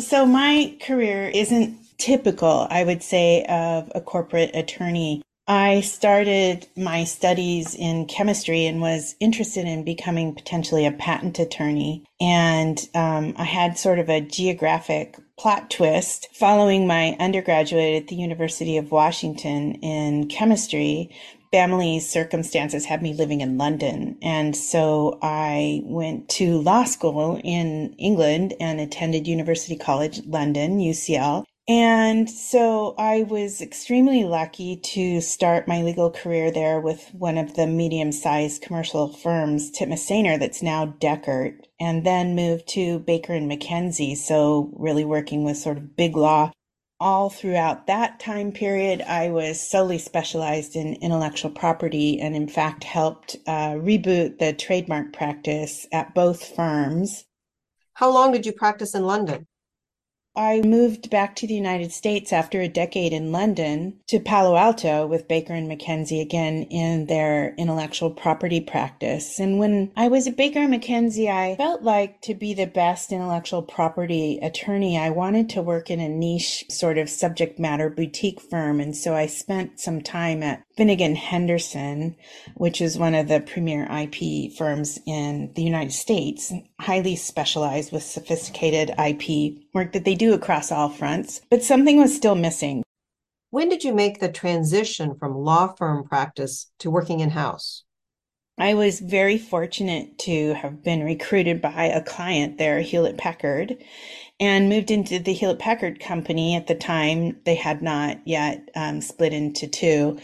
So, 0.00 0.26
my 0.26 0.76
career 0.82 1.30
isn't 1.32 1.78
typical, 1.98 2.66
I 2.70 2.82
would 2.82 3.02
say, 3.02 3.44
of 3.44 3.92
a 3.94 4.00
corporate 4.00 4.50
attorney. 4.54 5.22
I 5.52 5.82
started 5.82 6.66
my 6.78 7.04
studies 7.04 7.74
in 7.74 8.06
chemistry 8.06 8.64
and 8.64 8.80
was 8.80 9.16
interested 9.20 9.66
in 9.66 9.84
becoming 9.84 10.34
potentially 10.34 10.86
a 10.86 10.92
patent 10.92 11.38
attorney. 11.38 12.04
And 12.22 12.88
um, 12.94 13.34
I 13.36 13.44
had 13.44 13.76
sort 13.76 13.98
of 13.98 14.08
a 14.08 14.22
geographic 14.22 15.18
plot 15.38 15.70
twist 15.70 16.28
following 16.32 16.86
my 16.86 17.18
undergraduate 17.20 18.02
at 18.02 18.08
the 18.08 18.16
University 18.16 18.78
of 18.78 18.92
Washington 18.92 19.74
in 19.82 20.28
chemistry. 20.28 21.14
Family 21.50 22.00
circumstances 22.00 22.86
had 22.86 23.02
me 23.02 23.12
living 23.12 23.42
in 23.42 23.58
London. 23.58 24.16
And 24.22 24.56
so 24.56 25.18
I 25.20 25.82
went 25.84 26.30
to 26.30 26.62
law 26.62 26.84
school 26.84 27.38
in 27.44 27.94
England 27.98 28.54
and 28.58 28.80
attended 28.80 29.28
University 29.28 29.76
College 29.76 30.24
London, 30.24 30.78
UCL, 30.78 31.44
And 31.68 32.28
so 32.28 32.96
I 32.98 33.22
was 33.22 33.60
extremely 33.60 34.24
lucky 34.24 34.76
to 34.78 35.20
start 35.20 35.68
my 35.68 35.82
legal 35.82 36.10
career 36.10 36.50
there 36.50 36.80
with 36.80 37.14
one 37.14 37.38
of 37.38 37.54
the 37.54 37.68
medium 37.68 38.10
sized 38.10 38.62
commercial 38.62 39.06
firms, 39.06 39.70
Sainer, 39.70 40.40
that's 40.40 40.60
now 40.60 40.86
Dechert, 40.86 41.60
and 41.78 42.04
then 42.04 42.34
moved 42.34 42.66
to 42.70 42.98
Baker 42.98 43.34
and 43.34 43.48
McKenzie. 43.48 44.16
So 44.16 44.70
really 44.72 45.04
working 45.04 45.44
with 45.44 45.56
sort 45.56 45.78
of 45.78 45.96
big 45.96 46.16
law. 46.16 46.50
All 46.98 47.30
throughout 47.30 47.86
that 47.86 48.18
time 48.18 48.50
period, 48.50 49.00
I 49.02 49.30
was 49.30 49.60
solely 49.60 49.98
specialized 49.98 50.74
in 50.74 50.94
intellectual 50.94 51.50
property 51.50 52.20
and, 52.20 52.34
in 52.34 52.48
fact, 52.48 52.82
helped 52.84 53.36
uh, 53.46 53.74
reboot 53.74 54.38
the 54.38 54.52
trademark 54.52 55.12
practice 55.12 55.86
at 55.92 56.14
both 56.14 56.56
firms. 56.56 57.24
How 57.94 58.10
long 58.10 58.32
did 58.32 58.46
you 58.46 58.52
practice 58.52 58.94
in 58.94 59.04
London? 59.04 59.46
I 60.34 60.62
moved 60.62 61.10
back 61.10 61.36
to 61.36 61.46
the 61.46 61.54
United 61.54 61.92
States 61.92 62.32
after 62.32 62.60
a 62.60 62.68
decade 62.68 63.12
in 63.12 63.32
London 63.32 64.00
to 64.08 64.18
Palo 64.18 64.56
Alto 64.56 65.06
with 65.06 65.28
Baker 65.28 65.52
and 65.52 65.70
McKenzie 65.70 66.22
again 66.22 66.62
in 66.64 67.06
their 67.06 67.54
intellectual 67.56 68.10
property 68.10 68.60
practice. 68.60 69.38
And 69.38 69.58
when 69.58 69.92
I 69.94 70.08
was 70.08 70.26
at 70.26 70.36
Baker 70.36 70.60
and 70.60 70.72
McKenzie, 70.72 71.30
I 71.30 71.56
felt 71.56 71.82
like 71.82 72.22
to 72.22 72.34
be 72.34 72.54
the 72.54 72.66
best 72.66 73.12
intellectual 73.12 73.62
property 73.62 74.38
attorney, 74.40 74.96
I 74.96 75.10
wanted 75.10 75.50
to 75.50 75.62
work 75.62 75.90
in 75.90 76.00
a 76.00 76.08
niche 76.08 76.64
sort 76.70 76.96
of 76.96 77.10
subject 77.10 77.58
matter 77.58 77.90
boutique 77.90 78.40
firm. 78.40 78.80
And 78.80 78.96
so 78.96 79.14
I 79.14 79.26
spent 79.26 79.80
some 79.80 80.00
time 80.00 80.42
at 80.42 80.64
Finnegan 80.82 81.14
Henderson, 81.14 82.16
which 82.56 82.80
is 82.80 82.98
one 82.98 83.14
of 83.14 83.28
the 83.28 83.38
premier 83.38 83.88
IP 83.88 84.52
firms 84.52 84.98
in 85.06 85.52
the 85.54 85.62
United 85.62 85.92
States, 85.92 86.52
highly 86.80 87.14
specialized 87.14 87.92
with 87.92 88.02
sophisticated 88.02 88.90
IP 88.98 89.62
work 89.74 89.92
that 89.92 90.04
they 90.04 90.16
do 90.16 90.34
across 90.34 90.72
all 90.72 90.88
fronts. 90.88 91.40
But 91.50 91.62
something 91.62 91.98
was 91.98 92.16
still 92.16 92.34
missing. 92.34 92.82
When 93.50 93.68
did 93.68 93.84
you 93.84 93.94
make 93.94 94.18
the 94.18 94.28
transition 94.28 95.14
from 95.14 95.36
law 95.36 95.68
firm 95.68 96.02
practice 96.02 96.72
to 96.80 96.90
working 96.90 97.20
in 97.20 97.30
house? 97.30 97.84
I 98.58 98.74
was 98.74 98.98
very 98.98 99.38
fortunate 99.38 100.18
to 100.20 100.54
have 100.54 100.82
been 100.82 101.04
recruited 101.04 101.62
by 101.62 101.84
a 101.84 102.02
client 102.02 102.58
there, 102.58 102.80
Hewlett 102.80 103.18
Packard, 103.18 103.76
and 104.40 104.68
moved 104.68 104.90
into 104.90 105.20
the 105.20 105.32
Hewlett 105.32 105.60
Packard 105.60 106.00
company. 106.00 106.56
At 106.56 106.66
the 106.66 106.74
time, 106.74 107.40
they 107.44 107.54
had 107.54 107.82
not 107.82 108.18
yet 108.26 108.68
um, 108.74 109.00
split 109.00 109.32
into 109.32 109.68
two 109.68 110.18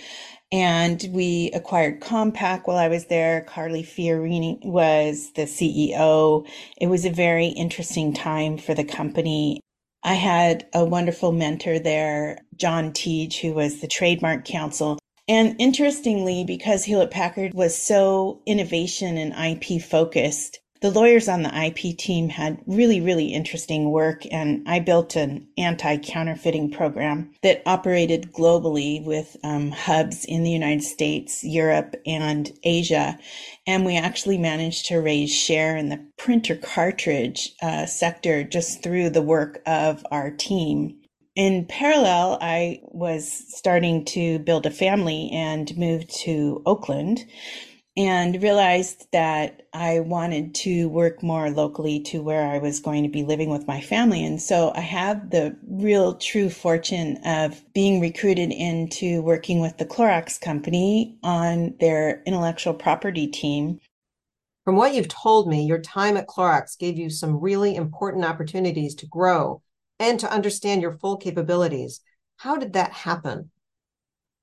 and 0.51 1.09
we 1.13 1.51
acquired 1.53 2.01
Compaq 2.01 2.63
while 2.67 2.79
I 2.79 2.89
was 2.89 3.07
there. 3.07 3.43
Carly 3.43 3.83
Fiorina 3.83 4.65
was 4.65 5.33
the 5.35 5.43
CEO. 5.43 6.47
It 6.81 6.87
was 6.87 7.05
a 7.05 7.11
very 7.11 7.49
interesting 7.49 8.13
time 8.15 8.57
for 8.57 8.75
the 8.75 8.85
company. 8.85 9.61
I 10.03 10.15
had 10.15 10.67
a 10.73 10.85
wonderful 10.85 11.33
mentor 11.33 11.79
there, 11.79 12.39
John 12.57 12.93
Teach, 12.93 13.41
who 13.41 13.53
was 13.53 13.81
the 13.81 13.89
trademark 13.89 14.45
counsel. 14.45 14.99
And 15.27 15.57
interestingly, 15.59 16.45
because 16.45 16.85
Hewlett 16.85 17.11
Packard 17.11 17.53
was 17.53 17.77
so 17.77 18.41
innovation 18.47 19.19
and 19.19 19.35
IP 19.35 19.83
focused, 19.83 20.61
the 20.81 20.91
lawyers 20.91 21.29
on 21.29 21.43
the 21.43 21.67
IP 21.67 21.97
team 21.97 22.29
had 22.29 22.63
really, 22.67 23.01
really 23.01 23.33
interesting 23.33 23.91
work, 23.91 24.23
and 24.31 24.63
I 24.69 24.79
built 24.79 25.17
an 25.17 25.49
anti 25.59 25.97
counterfeiting 25.97 26.71
program 26.71 27.33
that 27.43 27.63
operated 27.67 28.33
globally 28.33 29.05
with 29.05 29.37
um, 29.43 29.73
hubs 29.73 30.25
in 30.25 30.45
the 30.45 30.51
United 30.51 30.85
States, 30.85 31.43
Europe, 31.43 31.97
and 32.07 32.53
Asia. 32.63 33.19
And 33.67 33.85
we 33.85 33.97
actually 33.97 34.39
managed 34.39 34.87
to 34.87 34.99
raise 34.99 35.35
share 35.35 35.77
in 35.77 35.89
the 35.89 36.05
printer 36.17 36.57
cartridge 36.57 37.55
uh, 37.61 37.87
sector 37.87 38.45
just 38.45 38.83
through 38.83 39.11
the 39.11 39.23
work 39.23 39.61
of 39.67 40.07
our 40.13 40.31
team. 40.31 40.97
In 41.35 41.67
parallel, 41.67 42.39
I 42.41 42.81
was 42.83 43.45
starting 43.49 44.05
to 44.07 44.41
build 44.41 44.67
a 44.67 44.73
family 44.73 45.31
and 45.33 45.77
moved 45.77 46.11
to 46.23 46.63
Oakland 46.67 47.25
and 47.99 48.41
realized 48.41 49.09
that 49.11 49.67
I 49.73 49.99
wanted 49.99 50.55
to 50.55 50.89
work 50.89 51.21
more 51.21 51.51
locally 51.51 51.99
to 52.05 52.23
where 52.23 52.47
I 52.47 52.59
was 52.59 52.79
going 52.79 53.03
to 53.03 53.09
be 53.09 53.25
living 53.25 53.51
with 53.51 53.67
my 53.67 53.81
family. 53.81 54.25
And 54.25 54.41
so 54.41 54.71
I 54.77 54.83
have 54.83 55.31
the 55.31 55.57
real 55.67 56.15
true 56.15 56.49
fortune 56.49 57.19
of 57.25 57.61
being 57.75 58.01
recruited 58.01 58.53
into 58.53 59.21
working 59.23 59.61
with 59.61 59.79
the 59.79 59.85
Clorox 59.85 60.41
company 60.41 61.19
on 61.25 61.75
their 61.81 62.23
intellectual 62.25 62.73
property 62.73 63.27
team. 63.27 63.81
From 64.65 64.77
what 64.77 64.95
you've 64.95 65.09
told 65.09 65.49
me, 65.49 65.67
your 65.67 65.81
time 65.81 66.17
at 66.17 66.29
Clorox 66.29 66.79
gave 66.79 66.99
you 66.99 67.11
some 67.11 67.41
really 67.41 67.75
important 67.75 68.25
opportunities 68.25 68.95
to 68.95 69.07
grow 69.07 69.61
and 69.99 70.21
to 70.21 70.31
understand 70.31 70.83
your 70.83 70.93
full 70.99 71.17
capabilities. 71.17 72.01
How 72.37 72.59
did 72.59 72.75
that 72.75 72.93
happen? 72.93 73.51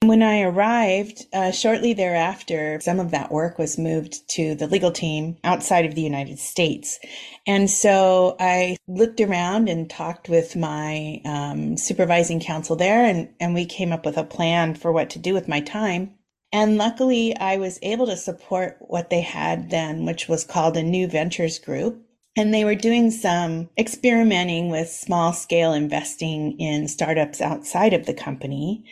When 0.08 0.22
I 0.22 0.42
arrived, 0.42 1.26
uh, 1.34 1.50
shortly 1.50 1.94
thereafter, 1.94 2.80
some 2.80 3.00
of 3.00 3.10
that 3.10 3.32
work 3.32 3.58
was 3.58 3.80
moved 3.80 4.30
to 4.36 4.54
the 4.54 4.68
legal 4.68 4.92
team 4.92 5.38
outside 5.44 5.84
of 5.84 5.96
the 5.96 6.04
United 6.04 6.38
States. 6.38 7.00
And 7.48 7.68
so 7.72 8.36
I 8.40 8.78
looked 8.88 9.20
around 9.20 9.68
and 9.68 9.90
talked 9.90 10.30
with 10.30 10.56
my 10.56 11.22
um, 11.26 11.76
supervising 11.76 12.40
counsel 12.40 12.76
there, 12.76 13.04
and, 13.04 13.30
and 13.40 13.56
we 13.56 13.66
came 13.66 13.92
up 13.92 14.06
with 14.06 14.16
a 14.16 14.24
plan 14.24 14.76
for 14.76 14.92
what 14.92 15.10
to 15.10 15.20
do 15.20 15.34
with 15.34 15.48
my 15.48 15.60
time. 15.60 16.14
And 16.54 16.78
luckily, 16.78 17.36
I 17.36 17.58
was 17.58 17.80
able 17.82 18.06
to 18.06 18.16
support 18.16 18.78
what 18.82 19.10
they 19.10 19.22
had 19.22 19.72
then, 19.72 20.06
which 20.06 20.30
was 20.30 20.44
called 20.44 20.78
a 20.78 20.84
New 20.84 21.08
Ventures 21.08 21.58
Group. 21.58 22.05
And 22.38 22.54
they 22.54 22.66
were 22.66 22.76
doing 22.76 23.12
some 23.12 23.70
experimenting 23.78 24.70
with 24.70 24.90
small 24.90 25.32
scale 25.32 25.72
investing 25.72 26.60
in 26.60 26.90
startups 26.90 27.40
outside 27.40 27.94
of 27.94 28.06
the 28.06 28.14
company. 28.14 28.84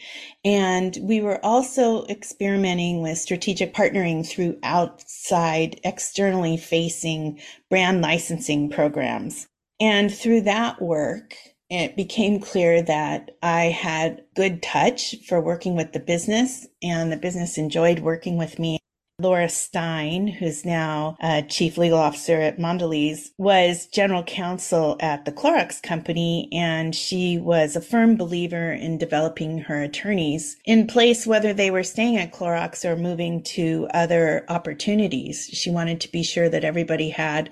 And 0.45 0.97
we 1.01 1.19
were 1.19 1.43
also 1.45 2.05
experimenting 2.05 3.01
with 3.01 3.17
strategic 3.17 3.73
partnering 3.73 4.25
through 4.25 4.59
outside, 4.63 5.81
externally 5.83 6.55
facing 6.55 7.41
brand 7.69 8.01
licensing 8.01 8.69
programs. 8.69 9.47
And 9.77 10.13
through 10.13 10.41
that 10.41 10.81
work, 10.81 11.35
it 11.69 11.97
became 11.97 12.39
clear 12.39 12.81
that 12.83 13.31
I 13.41 13.63
had 13.63 14.23
good 14.35 14.61
touch 14.61 15.15
for 15.27 15.41
working 15.41 15.75
with 15.75 15.91
the 15.91 15.99
business 15.99 16.67
and 16.81 17.11
the 17.11 17.17
business 17.17 17.57
enjoyed 17.57 17.99
working 17.99 18.37
with 18.37 18.59
me. 18.59 18.77
Laura 19.23 19.47
Stein, 19.47 20.27
who's 20.27 20.65
now 20.65 21.15
a 21.21 21.41
chief 21.41 21.77
legal 21.77 21.97
officer 21.97 22.41
at 22.41 22.59
Mondelez, 22.59 23.29
was 23.37 23.87
general 23.87 24.21
counsel 24.23 24.97
at 24.99 25.23
the 25.23 25.31
Clorox 25.31 25.81
company, 25.81 26.49
and 26.51 26.93
she 26.93 27.37
was 27.37 27.75
a 27.75 27.81
firm 27.81 28.17
believer 28.17 28.73
in 28.73 28.97
developing 28.97 29.59
her 29.59 29.81
attorneys 29.81 30.57
in 30.65 30.87
place, 30.87 31.25
whether 31.25 31.53
they 31.53 31.71
were 31.71 31.83
staying 31.83 32.17
at 32.17 32.33
Clorox 32.33 32.83
or 32.83 32.97
moving 32.97 33.41
to 33.43 33.87
other 33.93 34.45
opportunities. 34.49 35.49
She 35.53 35.71
wanted 35.71 36.01
to 36.01 36.11
be 36.11 36.21
sure 36.21 36.49
that 36.49 36.65
everybody 36.65 37.09
had 37.09 37.49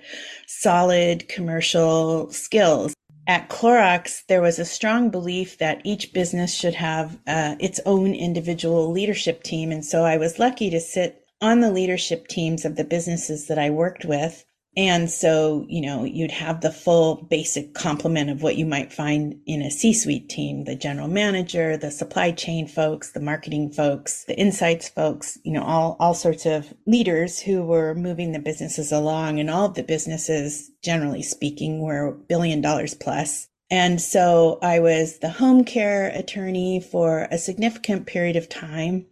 solid 0.48 1.30
commercial 1.30 2.30
skills. 2.32 2.94
At 3.28 3.50
Clorox, 3.50 4.26
there 4.28 4.42
was 4.42 4.60
a 4.60 4.66
strong 4.66 5.10
belief 5.10 5.60
that 5.60 5.82
each 5.86 6.12
business 6.12 6.54
should 6.54 6.74
have 6.74 7.18
uh, 7.28 7.56
its 7.60 7.80
own 7.86 8.14
individual 8.14 8.92
leadership 8.92 9.44
team. 9.44 9.72
And 9.72 9.86
so 9.86 10.04
I 10.04 10.18
was 10.18 10.40
lucky 10.40 10.70
to 10.72 10.80
sit 10.82 11.21
on 11.42 11.60
the 11.60 11.72
leadership 11.72 12.28
teams 12.28 12.66
of 12.66 12.76
the 12.76 12.84
businesses 12.84 13.48
that 13.48 13.60
I 13.60 13.70
worked 13.70 14.06
with. 14.06 14.46
And 14.78 15.12
so, 15.12 15.66
you 15.68 15.82
know, 15.82 16.06
you'd 16.06 16.32
have 16.32 16.62
the 16.62 16.72
full 16.72 17.24
basic 17.30 17.74
complement 17.74 18.30
of 18.30 18.42
what 18.42 18.56
you 18.56 18.66
might 18.66 18.94
find 18.94 19.36
in 19.46 19.62
a 19.62 19.70
C 19.70 19.92
suite 19.92 20.30
team 20.30 20.64
the 20.64 20.76
general 20.76 21.10
manager, 21.10 21.76
the 21.76 21.92
supply 21.92 22.32
chain 22.32 22.68
folks, 22.68 23.12
the 23.12 23.20
marketing 23.20 23.72
folks, 23.72 24.24
the 24.26 24.40
insights 24.40 24.88
folks, 24.88 25.38
you 25.44 25.52
know, 25.52 25.64
all, 25.64 25.98
all 26.00 26.14
sorts 26.14 26.46
of 26.46 26.74
leaders 26.86 27.42
who 27.42 27.64
were 27.64 27.94
moving 27.96 28.32
the 28.32 28.40
businesses 28.40 28.94
along. 28.94 29.42
And 29.42 29.50
all 29.50 29.66
of 29.66 29.74
the 29.74 29.84
businesses, 29.84 30.72
generally 30.82 31.24
speaking, 31.24 31.82
were 31.82 32.14
billion 32.30 32.62
dollars 32.62 32.94
plus. 32.94 33.50
And 33.70 34.02
so 34.02 34.58
I 34.62 34.80
was 34.80 35.20
the 35.20 35.30
home 35.30 35.66
care 35.66 36.08
attorney 36.10 36.80
for 36.80 37.28
a 37.30 37.38
significant 37.38 38.06
period 38.06 38.38
of 38.38 38.48
time. 38.48 39.06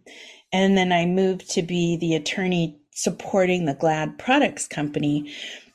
And 0.52 0.76
then 0.76 0.92
I 0.92 1.06
moved 1.06 1.50
to 1.52 1.62
be 1.62 1.96
the 1.96 2.14
attorney 2.14 2.80
supporting 2.92 3.64
the 3.64 3.74
Glad 3.74 4.18
Products 4.18 4.66
Company. 4.66 5.32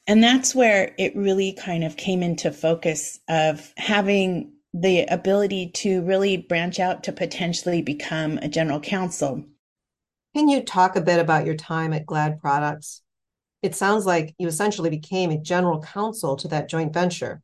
And 0.08 0.24
that's 0.24 0.54
where 0.54 0.94
it 0.98 1.16
really 1.16 1.54
kind 1.54 1.84
of 1.84 1.98
came 1.98 2.22
into 2.22 2.52
focus 2.52 3.20
of 3.28 3.74
having 3.78 4.52
the 4.74 5.06
ability 5.06 5.72
to 5.72 6.02
really 6.02 6.38
branch 6.38 6.80
out 6.80 7.04
to 7.06 7.14
potentially 7.14 7.82
become 7.82 8.38
a 8.40 8.50
general 8.50 8.80
counsel. 8.80 9.44
Can 10.36 10.50
you 10.50 10.62
talk 10.62 10.98
a 10.98 11.02
bit 11.02 11.20
about 11.20 11.46
your 11.46 11.56
time 11.56 11.94
at 11.94 12.06
Glad 12.06 12.42
Products? 12.42 13.02
It 13.62 13.74
sounds 13.74 14.06
like 14.06 14.36
you 14.38 14.48
essentially 14.48 14.90
became 14.90 15.32
a 15.32 15.38
general 15.38 15.82
counsel 15.82 16.36
to 16.36 16.50
that 16.50 16.70
joint 16.70 16.94
venture. 16.94 17.42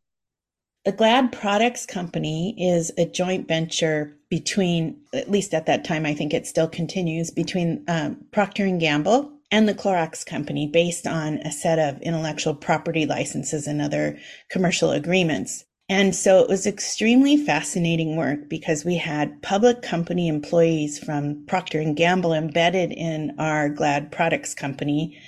The 0.84 0.92
Glad 0.92 1.32
Products 1.32 1.86
Company 1.86 2.56
is 2.58 2.92
a 2.98 3.06
joint 3.06 3.48
venture 3.48 4.18
between, 4.30 5.00
at 5.14 5.30
least 5.30 5.54
at 5.54 5.68
that 5.68 5.86
time, 5.86 6.08
I 6.08 6.16
think 6.16 6.34
it 6.34 6.48
still 6.48 6.68
continues, 6.68 7.30
between 7.30 7.84
um, 7.88 8.26
Procter 8.32 8.66
and 8.66 8.80
Gamble 8.80 9.32
and 9.52 9.70
the 9.70 9.76
Clorox 9.76 10.26
Company, 10.26 10.66
based 10.66 11.06
on 11.06 11.36
a 11.40 11.52
set 11.52 11.78
of 11.78 12.02
intellectual 12.02 12.56
property 12.56 13.06
licenses 13.06 13.68
and 13.68 13.80
other 13.80 14.18
commercial 14.50 14.90
agreements. 14.90 15.66
And 15.88 16.16
so 16.16 16.40
it 16.40 16.50
was 16.50 16.66
extremely 16.66 17.38
fascinating 17.38 18.16
work 18.16 18.50
because 18.50 18.84
we 18.84 18.96
had 18.96 19.44
public 19.44 19.84
company 19.84 20.30
employees 20.30 20.98
from 20.98 21.46
Procter 21.46 21.80
and 21.80 21.96
Gamble 21.96 22.34
embedded 22.34 22.92
in 22.92 23.36
our 23.38 23.70
Glad 23.70 24.12
Products 24.12 24.56
company 24.56 25.20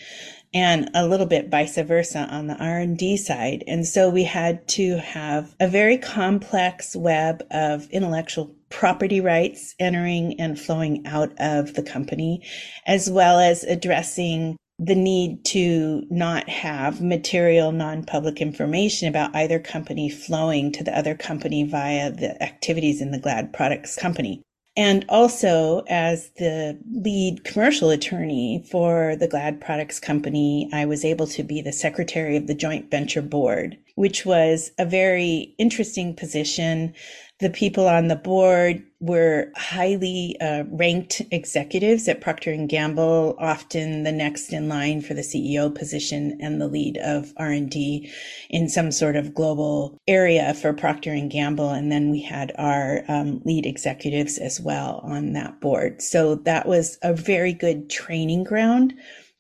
and 0.54 0.90
a 0.94 1.08
little 1.08 1.26
bit 1.26 1.50
vice 1.50 1.78
versa 1.78 2.28
on 2.30 2.48
the 2.48 2.56
R&D 2.56 3.18
side. 3.18 3.64
And 3.68 3.86
so 3.86 4.10
we 4.10 4.24
had 4.24 4.68
to 4.70 4.98
have 4.98 5.56
a 5.60 5.68
very 5.68 5.98
complex 5.98 6.96
web 6.96 7.44
of 7.52 7.90
intellectual 7.90 8.56
property 8.70 9.22
rights 9.22 9.76
entering 9.80 10.40
and 10.40 10.60
flowing 10.60 11.06
out 11.06 11.32
of 11.40 11.74
the 11.74 11.84
company, 11.84 12.46
as 12.86 13.10
well 13.10 13.40
as 13.40 13.64
addressing 13.64 14.58
the 14.80 14.96
need 14.96 15.46
to 15.46 16.04
not 16.10 16.50
have 16.50 17.02
material 17.02 17.72
non-public 17.72 18.42
information 18.42 19.08
about 19.08 19.36
either 19.36 19.60
company 19.60 20.10
flowing 20.10 20.72
to 20.72 20.84
the 20.84 20.98
other 20.98 21.16
company 21.16 21.64
via 21.64 22.12
the 22.12 22.42
activities 22.42 23.00
in 23.00 23.12
the 23.12 23.20
Glad 23.20 23.54
Products 23.54 23.96
company. 23.96 24.42
And 24.76 25.06
also, 25.08 25.84
as 25.88 26.30
the 26.38 26.80
lead 26.92 27.44
commercial 27.44 27.92
attorney 27.92 28.66
for 28.72 29.16
the 29.16 29.28
Glad 29.28 29.62
Products 29.62 30.00
Company, 30.00 30.68
I 30.74 30.86
was 30.86 31.06
able 31.06 31.28
to 31.28 31.44
be 31.44 31.62
the 31.62 31.72
secretary 31.72 32.36
of 32.38 32.48
the 32.48 32.56
joint 32.56 32.90
venture 32.90 33.22
board, 33.22 33.78
which 33.96 34.26
was 34.26 34.72
a 34.80 34.86
very 34.86 35.54
interesting 35.60 36.16
position. 36.16 36.96
The 37.40 37.52
people 37.52 37.88
on 37.88 38.08
the 38.08 38.16
board 38.16 38.84
were 39.04 39.52
highly 39.58 40.38
uh, 40.40 40.64
ranked 40.72 41.22
executives 41.30 42.08
at 42.08 42.22
Procter 42.22 42.52
and 42.52 42.70
Gamble, 42.70 43.36
often 43.38 44.04
the 44.04 44.14
next 44.14 44.54
in 44.54 44.70
line 44.70 45.02
for 45.02 45.14
the 45.14 45.22
CEO 45.22 45.76
position 45.76 46.38
and 46.40 46.62
the 46.62 46.70
lead 46.70 46.98
of 47.00 47.34
R&D 47.36 48.10
in 48.50 48.70
some 48.70 48.92
sort 48.94 49.18
of 49.18 49.34
global 49.34 50.00
area 50.08 50.54
for 50.54 50.72
Procter 50.72 51.12
and 51.12 51.30
Gamble. 51.30 51.72
And 51.72 51.92
then 51.92 52.12
we 52.12 52.22
had 52.22 52.54
our 52.58 53.04
um, 53.10 53.42
lead 53.44 53.66
executives 53.66 54.38
as 54.38 54.62
well 54.62 55.02
on 55.04 55.34
that 55.34 55.60
board. 55.60 56.02
So 56.02 56.36
that 56.36 56.66
was 56.66 56.98
a 57.02 57.14
very 57.14 57.52
good 57.52 57.90
training 57.90 58.46
ground 58.46 58.94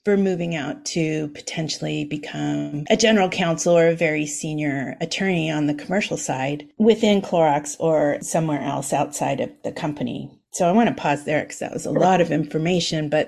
for 0.06 0.18
moving 0.18 0.56
out 0.56 0.84
to 0.86 1.30
potentially 1.30 2.06
become 2.06 2.86
a 2.90 2.98
general 2.98 3.30
counsel 3.30 3.78
or 3.78 3.88
a 3.88 3.96
very 3.96 4.26
senior 4.26 4.96
attorney 5.00 5.50
on 5.50 5.68
the 5.68 5.74
commercial 5.74 6.18
side 6.18 6.68
within 6.78 7.22
Clorox 7.22 7.76
or 7.80 8.18
somewhere 8.22 8.62
else 8.62 8.92
outside 8.92 9.40
of 9.40 9.50
the 9.64 9.72
company. 9.72 10.30
So 10.52 10.68
I 10.68 10.72
want 10.72 10.90
to 10.90 11.02
pause 11.02 11.24
there 11.26 11.42
because 11.42 11.60
that 11.60 11.74
was 11.74 11.86
a 11.86 11.92
lot 11.92 12.22
of 12.22 12.32
information, 12.32 13.10
but 13.10 13.28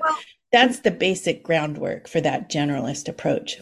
that's 0.52 0.80
the 0.80 0.92
basic 0.92 1.44
groundwork 1.44 2.08
for 2.08 2.22
that 2.22 2.52
generalist 2.52 3.08
approach. 3.08 3.62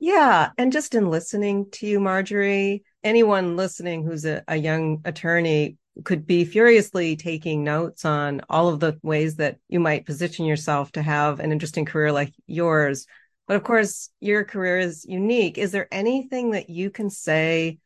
Yeah. 0.00 0.50
And 0.58 0.72
just 0.72 0.94
in 0.94 1.10
listening 1.10 1.70
to 1.72 1.86
you, 1.86 2.00
Marjorie, 2.00 2.84
anyone 3.02 3.56
listening 3.56 4.04
who's 4.04 4.24
a, 4.24 4.42
a 4.48 4.56
young 4.56 5.00
attorney 5.04 5.76
could 6.02 6.26
be 6.26 6.44
furiously 6.44 7.14
taking 7.14 7.62
notes 7.62 8.04
on 8.04 8.40
all 8.50 8.68
of 8.68 8.80
the 8.80 8.98
ways 9.02 9.36
that 9.36 9.58
you 9.68 9.78
might 9.78 10.06
position 10.06 10.44
yourself 10.44 10.90
to 10.92 11.02
have 11.02 11.38
an 11.38 11.52
interesting 11.52 11.84
career 11.84 12.10
like 12.10 12.32
yours. 12.46 13.06
But 13.46 13.56
of 13.56 13.62
course, 13.62 14.10
your 14.20 14.44
career 14.44 14.78
is 14.78 15.04
unique. 15.04 15.58
Is 15.58 15.70
there 15.70 15.88
anything 15.92 16.52
that 16.52 16.70
you 16.70 16.90
can 16.90 17.10
say 17.10 17.78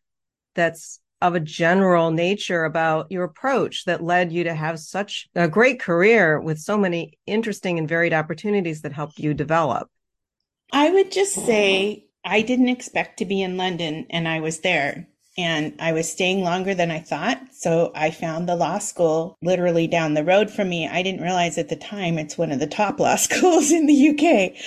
that's 0.54 1.00
of 1.20 1.34
a 1.34 1.40
general 1.40 2.10
nature 2.12 2.64
about 2.64 3.10
your 3.10 3.24
approach 3.24 3.84
that 3.84 4.02
led 4.02 4.32
you 4.32 4.44
to 4.44 4.54
have 4.54 4.78
such 4.78 5.28
a 5.34 5.48
great 5.48 5.80
career 5.80 6.40
with 6.40 6.58
so 6.58 6.78
many 6.78 7.18
interesting 7.26 7.78
and 7.78 7.88
varied 7.88 8.14
opportunities 8.14 8.82
that 8.82 8.92
helped 8.92 9.18
you 9.18 9.34
develop? 9.34 9.90
I 10.72 10.90
would 10.90 11.10
just 11.10 11.34
say 11.34 12.06
I 12.24 12.42
didn't 12.42 12.68
expect 12.68 13.18
to 13.18 13.24
be 13.24 13.42
in 13.42 13.56
London 13.56 14.06
and 14.10 14.28
I 14.28 14.40
was 14.40 14.60
there 14.60 15.08
and 15.38 15.72
I 15.78 15.92
was 15.92 16.10
staying 16.10 16.42
longer 16.42 16.74
than 16.74 16.90
I 16.90 16.98
thought. 16.98 17.40
So 17.52 17.92
I 17.94 18.10
found 18.10 18.48
the 18.48 18.56
law 18.56 18.78
school 18.78 19.38
literally 19.40 19.86
down 19.86 20.14
the 20.14 20.24
road 20.24 20.50
from 20.50 20.68
me. 20.68 20.88
I 20.88 21.00
didn't 21.02 21.22
realize 21.22 21.56
at 21.56 21.68
the 21.68 21.76
time 21.76 22.18
it's 22.18 22.36
one 22.36 22.50
of 22.50 22.58
the 22.58 22.66
top 22.66 22.98
law 22.98 23.14
schools 23.16 23.70
in 23.70 23.86
the 23.86 24.08
UK. 24.10 24.60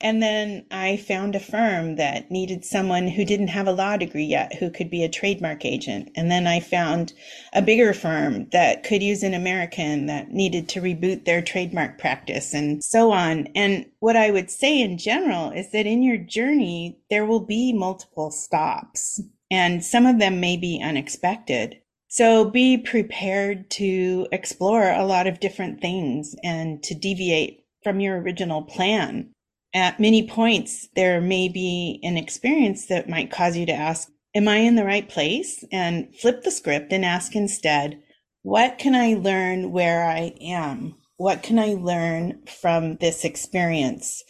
And 0.00 0.22
then 0.22 0.66
I 0.70 0.96
found 0.96 1.34
a 1.34 1.40
firm 1.40 1.96
that 1.96 2.30
needed 2.30 2.64
someone 2.64 3.06
who 3.06 3.24
didn't 3.24 3.48
have 3.48 3.66
a 3.66 3.72
law 3.72 3.96
degree 3.96 4.24
yet, 4.24 4.54
who 4.54 4.70
could 4.70 4.90
be 4.90 5.02
a 5.02 5.08
trademark 5.08 5.64
agent. 5.64 6.10
And 6.14 6.30
then 6.30 6.46
I 6.46 6.60
found 6.60 7.12
a 7.52 7.62
bigger 7.62 7.94
firm 7.94 8.48
that 8.50 8.82
could 8.82 9.02
use 9.02 9.22
an 9.22 9.34
American 9.34 10.06
that 10.06 10.30
needed 10.30 10.68
to 10.70 10.80
reboot 10.80 11.24
their 11.24 11.40
trademark 11.40 11.98
practice 11.98 12.52
and 12.52 12.82
so 12.82 13.12
on. 13.12 13.48
And 13.54 13.86
what 14.00 14.16
I 14.16 14.30
would 14.30 14.50
say 14.50 14.80
in 14.80 14.98
general 14.98 15.50
is 15.50 15.70
that 15.72 15.86
in 15.86 16.02
your 16.02 16.18
journey, 16.18 16.98
there 17.08 17.24
will 17.24 17.40
be 17.40 17.72
multiple 17.72 18.30
stops 18.30 19.20
and 19.54 19.84
some 19.84 20.04
of 20.04 20.18
them 20.18 20.40
may 20.40 20.56
be 20.56 20.82
unexpected. 20.82 21.80
So 22.08 22.44
be 22.44 22.76
prepared 22.76 23.70
to 23.70 24.26
explore 24.32 24.90
a 24.90 25.06
lot 25.06 25.28
of 25.28 25.38
different 25.38 25.80
things 25.80 26.34
and 26.42 26.82
to 26.82 26.92
deviate 26.92 27.60
from 27.84 28.00
your 28.00 28.20
original 28.20 28.62
plan. 28.62 29.30
At 29.72 30.00
many 30.00 30.26
points, 30.26 30.88
there 30.96 31.20
may 31.20 31.48
be 31.48 32.00
an 32.02 32.16
experience 32.16 32.86
that 32.86 33.08
might 33.08 33.30
cause 33.30 33.56
you 33.56 33.64
to 33.66 33.72
ask, 33.72 34.08
Am 34.34 34.48
I 34.48 34.56
in 34.56 34.74
the 34.74 34.84
right 34.84 35.08
place? 35.08 35.64
And 35.70 36.12
flip 36.16 36.42
the 36.42 36.50
script 36.50 36.92
and 36.92 37.04
ask 37.04 37.36
instead, 37.36 38.02
What 38.42 38.78
can 38.78 38.96
I 38.96 39.14
learn 39.14 39.70
where 39.70 40.04
I 40.04 40.34
am? 40.40 40.96
What 41.16 41.44
can 41.44 41.60
I 41.60 41.74
learn 41.74 42.42
from 42.60 42.96
this 42.96 43.24
experience? 43.24 44.24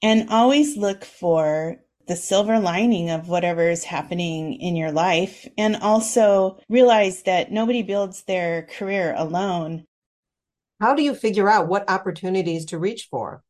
And 0.00 0.30
always 0.30 0.76
look 0.76 1.04
for 1.04 1.80
the 2.08 2.16
silver 2.16 2.58
lining 2.58 3.10
of 3.10 3.28
whatever 3.28 3.68
is 3.68 3.84
happening 3.84 4.54
in 4.54 4.74
your 4.74 4.90
life 4.90 5.46
and 5.58 5.76
also 5.76 6.58
realize 6.68 7.22
that 7.24 7.52
nobody 7.52 7.82
builds 7.82 8.24
their 8.24 8.62
career 8.62 9.14
alone. 9.16 9.84
How 10.80 10.94
do 10.94 11.02
you 11.02 11.14
figure 11.14 11.50
out 11.50 11.68
what 11.68 11.88
opportunities 11.88 12.64
to 12.66 12.78
reach 12.78 13.08
for? 13.10 13.42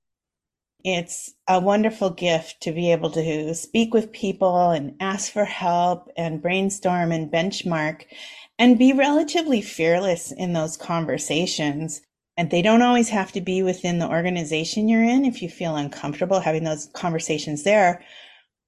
It's 0.85 1.35
a 1.49 1.61
wonderful 1.61 2.11
gift 2.11 2.61
to 2.63 2.73
be 2.73 2.91
able 2.91 3.11
to 3.11 3.55
speak 3.55 3.95
with 3.95 4.13
people 4.13 4.71
and 4.71 4.95
ask 5.01 5.33
for 5.33 5.45
help 5.45 6.11
and 6.17 6.43
brainstorm 6.43 7.13
and 7.13 7.31
benchmark 7.31 8.05
and 8.59 8.79
be 8.79 8.93
relatively 8.93 9.61
fearless 9.61 10.33
in 10.33 10.53
those 10.53 10.77
conversations. 10.77 12.03
And 12.37 12.51
they 12.51 12.63
don't 12.63 12.83
always 12.83 13.09
have 13.11 13.33
to 13.33 13.41
be 13.41 13.63
within 13.63 13.99
the 13.99 14.09
organization 14.09 14.89
you're 14.89 15.03
in 15.03 15.25
if 15.25 15.43
you 15.43 15.49
feel 15.49 15.77
uncomfortable 15.77 16.41
having 16.41 16.65
those 16.65 16.87
conversations 16.95 17.63
there 17.63 18.03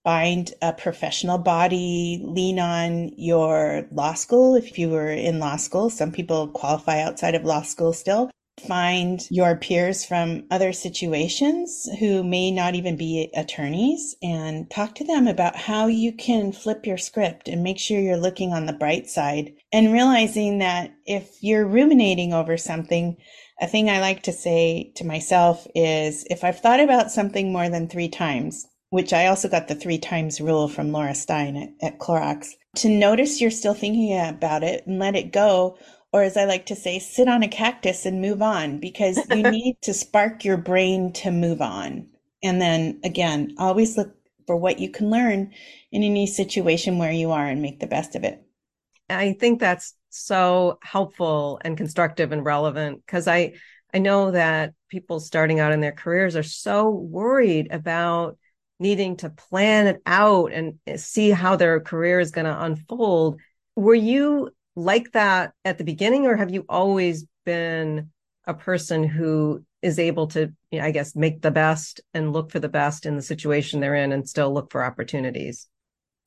find 0.04 0.52
a 0.62 0.72
professional 0.72 1.38
body, 1.38 2.22
lean 2.24 2.58
on 2.58 3.10
your 3.16 3.86
law 3.92 4.14
school 4.14 4.54
if 4.54 4.78
you 4.78 4.88
were 4.88 5.10
in 5.10 5.38
law 5.38 5.56
school. 5.56 5.90
Some 5.90 6.12
people 6.12 6.48
qualify 6.48 7.00
outside 7.00 7.34
of 7.34 7.44
law 7.44 7.62
school 7.62 7.92
still. 7.92 8.30
Find 8.66 9.26
your 9.30 9.56
peers 9.56 10.04
from 10.04 10.44
other 10.50 10.74
situations 10.74 11.88
who 11.98 12.22
may 12.22 12.50
not 12.50 12.74
even 12.74 12.94
be 12.94 13.30
attorneys 13.34 14.14
and 14.22 14.70
talk 14.70 14.94
to 14.96 15.04
them 15.04 15.26
about 15.26 15.56
how 15.56 15.86
you 15.86 16.12
can 16.12 16.52
flip 16.52 16.84
your 16.84 16.98
script 16.98 17.48
and 17.48 17.62
make 17.62 17.78
sure 17.78 17.98
you're 17.98 18.18
looking 18.18 18.52
on 18.52 18.66
the 18.66 18.74
bright 18.74 19.08
side 19.08 19.54
and 19.72 19.92
realizing 19.92 20.58
that 20.58 20.92
if 21.06 21.42
you're 21.42 21.66
ruminating 21.66 22.34
over 22.34 22.58
something, 22.58 23.16
a 23.62 23.66
thing 23.66 23.88
I 23.88 24.00
like 24.00 24.22
to 24.24 24.32
say 24.32 24.92
to 24.96 25.06
myself 25.06 25.66
is 25.74 26.26
if 26.28 26.44
I've 26.44 26.60
thought 26.60 26.80
about 26.80 27.10
something 27.10 27.52
more 27.52 27.70
than 27.70 27.88
three 27.88 28.08
times, 28.08 28.66
which 28.90 29.12
I 29.12 29.26
also 29.26 29.48
got 29.48 29.68
the 29.68 29.74
three 29.74 29.98
times 29.98 30.40
rule 30.40 30.68
from 30.68 30.92
Laura 30.92 31.14
Stein 31.14 31.57
at, 31.57 31.92
at 31.94 31.98
Clorox, 31.98 32.50
to 32.76 32.88
notice 32.88 33.40
you're 33.40 33.50
still 33.50 33.74
thinking 33.74 34.16
about 34.16 34.62
it 34.62 34.87
and 34.87 34.98
let 34.98 35.16
it 35.16 35.33
go. 35.33 35.79
Or 36.12 36.22
as 36.22 36.37
I 36.37 36.44
like 36.44 36.66
to 36.66 36.76
say, 36.76 36.98
sit 36.98 37.29
on 37.29 37.42
a 37.42 37.48
cactus 37.48 38.05
and 38.05 38.20
move 38.20 38.42
on 38.42 38.79
because 38.79 39.18
you 39.31 39.42
need 39.50 39.76
to 39.83 39.94
spark 39.94 40.44
your 40.44 40.57
brain 40.57 41.12
to 41.14 41.31
move 41.31 41.61
on. 41.62 42.09
And 42.42 42.61
then 42.61 43.00
again, 43.05 43.55
always 43.59 43.96
look 43.96 44.14
for 44.46 44.57
what 44.57 44.81
you 44.81 44.90
can 44.90 45.11
learn 45.11 45.53
in 45.92 46.03
any 46.03 46.26
situation 46.26 46.98
where 46.98 47.12
you 47.12 47.31
are 47.31 47.46
and 47.46 47.62
make 47.62 47.79
the 47.79 47.87
best 47.87 48.16
of 48.16 48.24
it. 48.24 48.42
I 49.09 49.33
think 49.35 49.61
that's 49.61 49.94
so 50.09 50.79
helpful 50.83 51.61
and 51.64 51.76
constructive 51.76 52.33
and 52.33 52.44
relevant 52.44 53.05
because 53.07 53.29
I 53.29 53.55
I 53.92 53.98
know 53.98 54.31
that 54.31 54.74
people 54.88 55.20
starting 55.20 55.61
out 55.61 55.72
in 55.72 55.81
their 55.81 55.92
careers 55.92 56.37
are 56.37 56.44
so 56.44 56.90
worried 56.90 57.68
about 57.70 58.38
needing 58.80 59.16
to 59.18 59.30
plan 59.30 59.86
it 59.86 60.02
out 60.06 60.52
and 60.52 60.78
see 60.96 61.30
how 61.30 61.54
their 61.54 61.80
career 61.80 62.18
is 62.18 62.30
going 62.30 62.46
to 62.46 62.64
unfold. 62.64 63.38
Were 63.76 63.94
you 63.94 64.50
like 64.74 65.12
that 65.12 65.52
at 65.64 65.78
the 65.78 65.84
beginning, 65.84 66.26
or 66.26 66.36
have 66.36 66.50
you 66.50 66.64
always 66.68 67.26
been 67.44 68.10
a 68.46 68.54
person 68.54 69.04
who 69.04 69.64
is 69.82 69.98
able 69.98 70.26
to, 70.28 70.52
you 70.70 70.78
know, 70.78 70.84
I 70.84 70.90
guess, 70.90 71.14
make 71.14 71.42
the 71.42 71.50
best 71.50 72.00
and 72.14 72.32
look 72.32 72.50
for 72.50 72.58
the 72.58 72.68
best 72.68 73.06
in 73.06 73.16
the 73.16 73.22
situation 73.22 73.80
they're 73.80 73.94
in 73.94 74.12
and 74.12 74.28
still 74.28 74.52
look 74.52 74.72
for 74.72 74.84
opportunities? 74.84 75.68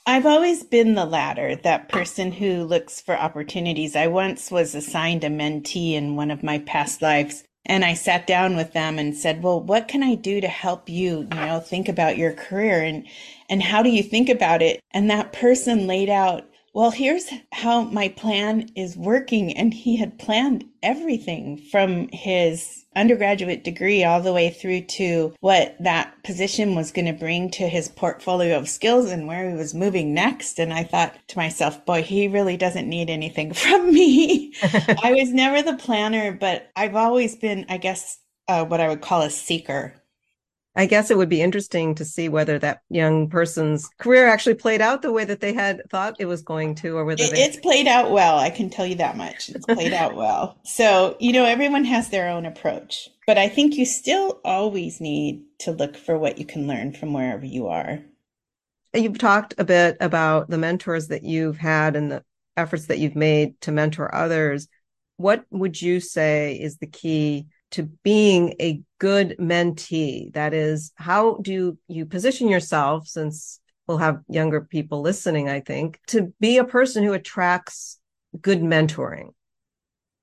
I've 0.05 0.25
always 0.25 0.63
been 0.63 0.95
the 0.95 1.05
latter, 1.05 1.55
that 1.55 1.87
person 1.87 2.31
who 2.31 2.63
looks 2.63 2.99
for 2.99 3.15
opportunities. 3.15 3.95
I 3.95 4.07
once 4.07 4.51
was 4.51 4.75
assigned 4.75 5.23
a 5.23 5.29
mentee 5.29 5.93
in 5.93 6.15
one 6.15 6.29
of 6.29 6.43
my 6.43 6.59
past 6.59 7.01
lives 7.01 7.43
and 7.65 7.85
I 7.85 7.93
sat 7.93 8.27
down 8.27 8.55
with 8.55 8.73
them 8.73 8.99
and 8.99 9.15
said, 9.15 9.43
"Well, 9.43 9.59
what 9.61 9.87
can 9.87 10.03
I 10.03 10.15
do 10.15 10.41
to 10.41 10.47
help 10.47 10.89
you, 10.89 11.27
you 11.31 11.39
know, 11.45 11.59
think 11.59 11.87
about 11.89 12.17
your 12.17 12.33
career 12.33 12.81
and 12.83 13.05
and 13.49 13.63
how 13.63 13.83
do 13.83 13.89
you 13.89 14.03
think 14.03 14.29
about 14.29 14.61
it?" 14.61 14.81
And 14.91 15.09
that 15.09 15.33
person 15.33 15.87
laid 15.87 16.09
out 16.09 16.47
well, 16.73 16.89
here's 16.89 17.29
how 17.51 17.83
my 17.83 18.07
plan 18.09 18.69
is 18.75 18.97
working. 18.97 19.55
And 19.55 19.73
he 19.73 19.95
had 19.95 20.17
planned 20.17 20.65
everything 20.81 21.57
from 21.57 22.09
his 22.11 22.85
undergraduate 22.95 23.63
degree 23.63 24.03
all 24.03 24.21
the 24.21 24.33
way 24.33 24.49
through 24.49 24.81
to 24.81 25.33
what 25.39 25.75
that 25.79 26.13
position 26.23 26.75
was 26.75 26.91
going 26.91 27.05
to 27.05 27.13
bring 27.13 27.49
to 27.51 27.67
his 27.67 27.89
portfolio 27.89 28.57
of 28.57 28.67
skills 28.67 29.11
and 29.11 29.27
where 29.27 29.49
he 29.49 29.55
was 29.55 29.75
moving 29.75 30.13
next. 30.15 30.59
And 30.59 30.73
I 30.73 30.83
thought 30.83 31.15
to 31.29 31.37
myself, 31.37 31.85
boy, 31.85 32.01
he 32.01 32.27
really 32.27 32.57
doesn't 32.57 32.89
need 32.89 33.09
anything 33.09 33.53
from 33.53 33.93
me. 33.93 34.53
I 34.63 35.13
was 35.13 35.31
never 35.31 35.61
the 35.61 35.77
planner, 35.77 36.31
but 36.31 36.71
I've 36.75 36.95
always 36.95 37.35
been, 37.35 37.65
I 37.69 37.77
guess, 37.77 38.19
uh, 38.47 38.65
what 38.65 38.81
I 38.81 38.89
would 38.89 39.01
call 39.01 39.21
a 39.21 39.29
seeker. 39.29 40.02
I 40.75 40.87
guess 40.87 41.11
it 41.11 41.17
would 41.17 41.29
be 41.29 41.41
interesting 41.41 41.93
to 41.95 42.05
see 42.05 42.29
whether 42.29 42.57
that 42.59 42.81
young 42.89 43.29
person's 43.29 43.87
career 43.99 44.27
actually 44.27 44.55
played 44.55 44.81
out 44.81 45.03
the 45.03 45.11
way 45.11 45.23
that 45.23 45.39
they 45.39 45.53
had 45.53 45.81
thought 45.89 46.15
it 46.17 46.25
was 46.25 46.41
going 46.41 46.73
to, 46.75 46.97
or 46.97 47.05
whether 47.05 47.23
it, 47.23 47.31
they... 47.31 47.43
it's 47.43 47.57
played 47.57 47.87
out 47.87 48.09
well. 48.09 48.39
I 48.39 48.49
can 48.49 48.71
tell 48.71 48.85
you 48.85 48.95
that 48.95 49.15
much. 49.15 49.49
It's 49.49 49.65
played 49.65 49.93
out 49.93 50.15
well. 50.17 50.57
So, 50.63 51.15
you 51.19 51.31
know, 51.31 51.45
everyone 51.45 51.85
has 51.85 52.09
their 52.09 52.27
own 52.27 52.47
approach, 52.47 53.09
but 53.27 53.37
I 53.37 53.49
think 53.49 53.75
you 53.75 53.85
still 53.85 54.41
always 54.43 54.99
need 54.99 55.43
to 55.59 55.71
look 55.71 55.95
for 55.95 56.17
what 56.17 56.39
you 56.39 56.45
can 56.45 56.65
learn 56.65 56.93
from 56.93 57.13
wherever 57.13 57.45
you 57.45 57.67
are. 57.67 57.99
You've 58.95 59.19
talked 59.19 59.53
a 59.59 59.63
bit 59.63 59.97
about 59.99 60.49
the 60.49 60.57
mentors 60.57 61.07
that 61.09 61.23
you've 61.23 61.57
had 61.57 61.95
and 61.95 62.11
the 62.11 62.23
efforts 62.57 62.87
that 62.87 62.99
you've 62.99 63.15
made 63.15 63.59
to 63.61 63.71
mentor 63.71 64.13
others. 64.13 64.67
What 65.17 65.45
would 65.51 65.79
you 65.79 65.99
say 65.99 66.55
is 66.55 66.77
the 66.77 66.87
key 66.87 67.47
to 67.73 67.83
being 67.83 68.55
a 68.59 68.81
good 68.99 69.35
mentee? 69.39 70.33
That 70.33 70.53
is, 70.53 70.91
how 70.95 71.37
do 71.41 71.77
you 71.87 72.05
position 72.05 72.47
yourself, 72.47 73.07
since 73.07 73.59
we'll 73.87 73.97
have 73.97 74.21
younger 74.29 74.61
people 74.61 75.01
listening, 75.01 75.49
I 75.49 75.59
think, 75.59 75.99
to 76.07 76.33
be 76.39 76.57
a 76.57 76.63
person 76.63 77.03
who 77.03 77.13
attracts 77.13 77.99
good 78.41 78.61
mentoring? 78.61 79.33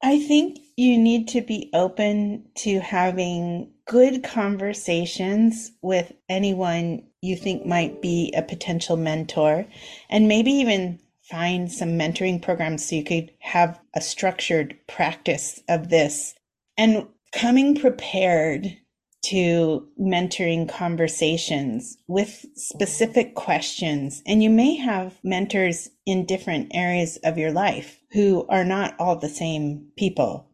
I 0.02 0.18
think 0.18 0.58
you 0.76 0.96
need 0.96 1.28
to 1.28 1.42
be 1.42 1.68
open 1.74 2.46
to 2.56 2.80
having 2.80 3.72
good 3.86 4.24
conversations 4.24 5.72
with 5.82 6.10
anyone 6.28 7.02
you 7.20 7.36
think 7.36 7.66
might 7.66 8.00
be 8.00 8.32
a 8.34 8.40
potential 8.40 8.96
mentor, 8.96 9.66
and 10.08 10.26
maybe 10.26 10.52
even 10.52 10.98
find 11.22 11.70
some 11.70 11.90
mentoring 11.90 12.40
programs 12.40 12.88
so 12.88 12.96
you 12.96 13.04
could 13.04 13.30
have 13.40 13.78
a 13.94 14.00
structured 14.00 14.74
practice 14.88 15.60
of 15.68 15.90
this. 15.90 16.34
And 16.78 17.08
coming 17.32 17.74
prepared 17.74 18.76
to 19.22 19.86
mentoring 20.00 20.68
conversations 20.68 21.98
with 22.08 22.46
specific 22.54 23.34
questions. 23.34 24.22
And 24.26 24.42
you 24.42 24.50
may 24.50 24.76
have 24.76 25.18
mentors 25.22 25.90
in 26.06 26.26
different 26.26 26.70
areas 26.74 27.18
of 27.22 27.36
your 27.36 27.52
life 27.52 28.00
who 28.12 28.46
are 28.48 28.64
not 28.64 28.94
all 28.98 29.16
the 29.16 29.28
same 29.28 29.86
people. 29.96 30.48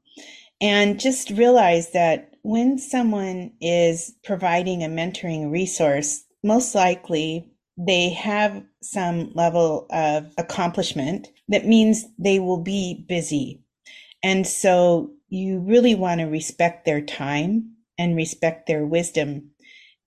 And 0.61 0.99
just 0.99 1.31
realize 1.31 1.93
that 1.93 2.35
when 2.43 2.79
someone 2.79 3.53
is 3.61 4.15
providing 4.25 4.83
a 4.83 4.89
mentoring 4.89 5.51
resource, 5.51 6.25
most 6.43 6.75
likely 6.75 7.53
they 7.77 8.11
have 8.11 8.65
some 8.83 9.33
level 9.35 9.87
of 9.91 10.33
accomplishment 10.39 11.29
that 11.49 11.67
means 11.67 12.07
they 12.19 12.39
will 12.39 12.63
be 12.63 13.05
busy. 13.09 13.63
And 14.23 14.47
so 14.47 15.11
you 15.29 15.61
really 15.61 15.95
want 15.95 16.21
to 16.21 16.27
respect 16.27 16.85
their 16.85 17.01
time 17.01 17.77
and 17.99 18.17
respect 18.17 18.67
their 18.67 18.87
wisdom. 18.87 19.51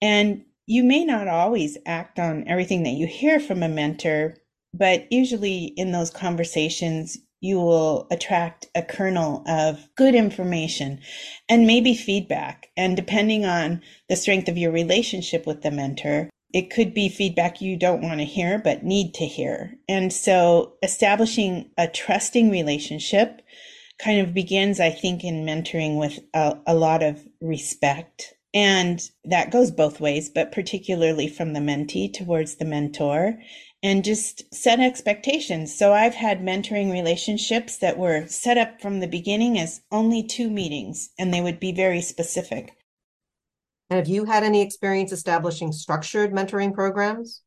And 0.01 0.45
you 0.65 0.83
may 0.83 1.03
not 1.03 1.27
always 1.27 1.77
act 1.85 2.19
on 2.19 2.47
everything 2.47 2.83
that 2.83 2.91
you 2.91 3.07
hear 3.07 3.39
from 3.39 3.63
a 3.63 3.69
mentor, 3.69 4.37
but 4.73 5.11
usually 5.11 5.65
in 5.65 5.91
those 5.91 6.11
conversations, 6.11 7.17
you 7.41 7.57
will 7.57 8.07
attract 8.11 8.67
a 8.75 8.81
kernel 8.81 9.43
of 9.47 9.87
good 9.95 10.13
information 10.13 10.99
and 11.47 11.65
maybe 11.65 11.95
feedback. 11.95 12.67
And 12.77 12.95
depending 12.95 13.45
on 13.45 13.81
the 14.09 14.15
strength 14.15 14.47
of 14.47 14.57
your 14.57 14.71
relationship 14.71 15.47
with 15.47 15.61
the 15.61 15.71
mentor, 15.71 16.29
it 16.53 16.69
could 16.69 16.93
be 16.93 17.09
feedback 17.09 17.61
you 17.61 17.77
don't 17.77 18.01
want 18.01 18.19
to 18.19 18.25
hear, 18.25 18.59
but 18.59 18.83
need 18.83 19.13
to 19.15 19.25
hear. 19.25 19.75
And 19.87 20.11
so 20.11 20.73
establishing 20.83 21.69
a 21.77 21.87
trusting 21.87 22.49
relationship 22.49 23.41
kind 24.03 24.21
of 24.21 24.33
begins, 24.33 24.79
I 24.79 24.89
think, 24.89 25.23
in 25.23 25.45
mentoring 25.45 25.99
with 25.99 26.19
a, 26.33 26.57
a 26.65 26.75
lot 26.75 27.03
of 27.03 27.21
respect. 27.41 28.33
And 28.53 28.99
that 29.25 29.51
goes 29.51 29.69
both 29.69 29.99
ways, 29.99 30.29
but 30.29 30.51
particularly 30.51 31.27
from 31.27 31.53
the 31.53 31.59
mentee 31.59 32.11
towards 32.11 32.55
the 32.55 32.65
mentor 32.65 33.37
and 33.83 34.03
just 34.03 34.53
set 34.53 34.79
expectations. 34.79 35.77
So 35.77 35.93
I've 35.93 36.15
had 36.15 36.41
mentoring 36.41 36.91
relationships 36.91 37.77
that 37.77 37.97
were 37.97 38.27
set 38.27 38.57
up 38.57 38.81
from 38.81 38.99
the 38.99 39.07
beginning 39.07 39.59
as 39.59 39.81
only 39.91 40.23
two 40.23 40.49
meetings 40.49 41.11
and 41.19 41.33
they 41.33 41.41
would 41.41 41.59
be 41.59 41.71
very 41.71 42.01
specific. 42.01 42.75
And 43.89 43.97
have 43.97 44.07
you 44.07 44.25
had 44.25 44.43
any 44.43 44.61
experience 44.61 45.11
establishing 45.11 45.71
structured 45.71 46.31
mentoring 46.31 46.73
programs? 46.73 47.41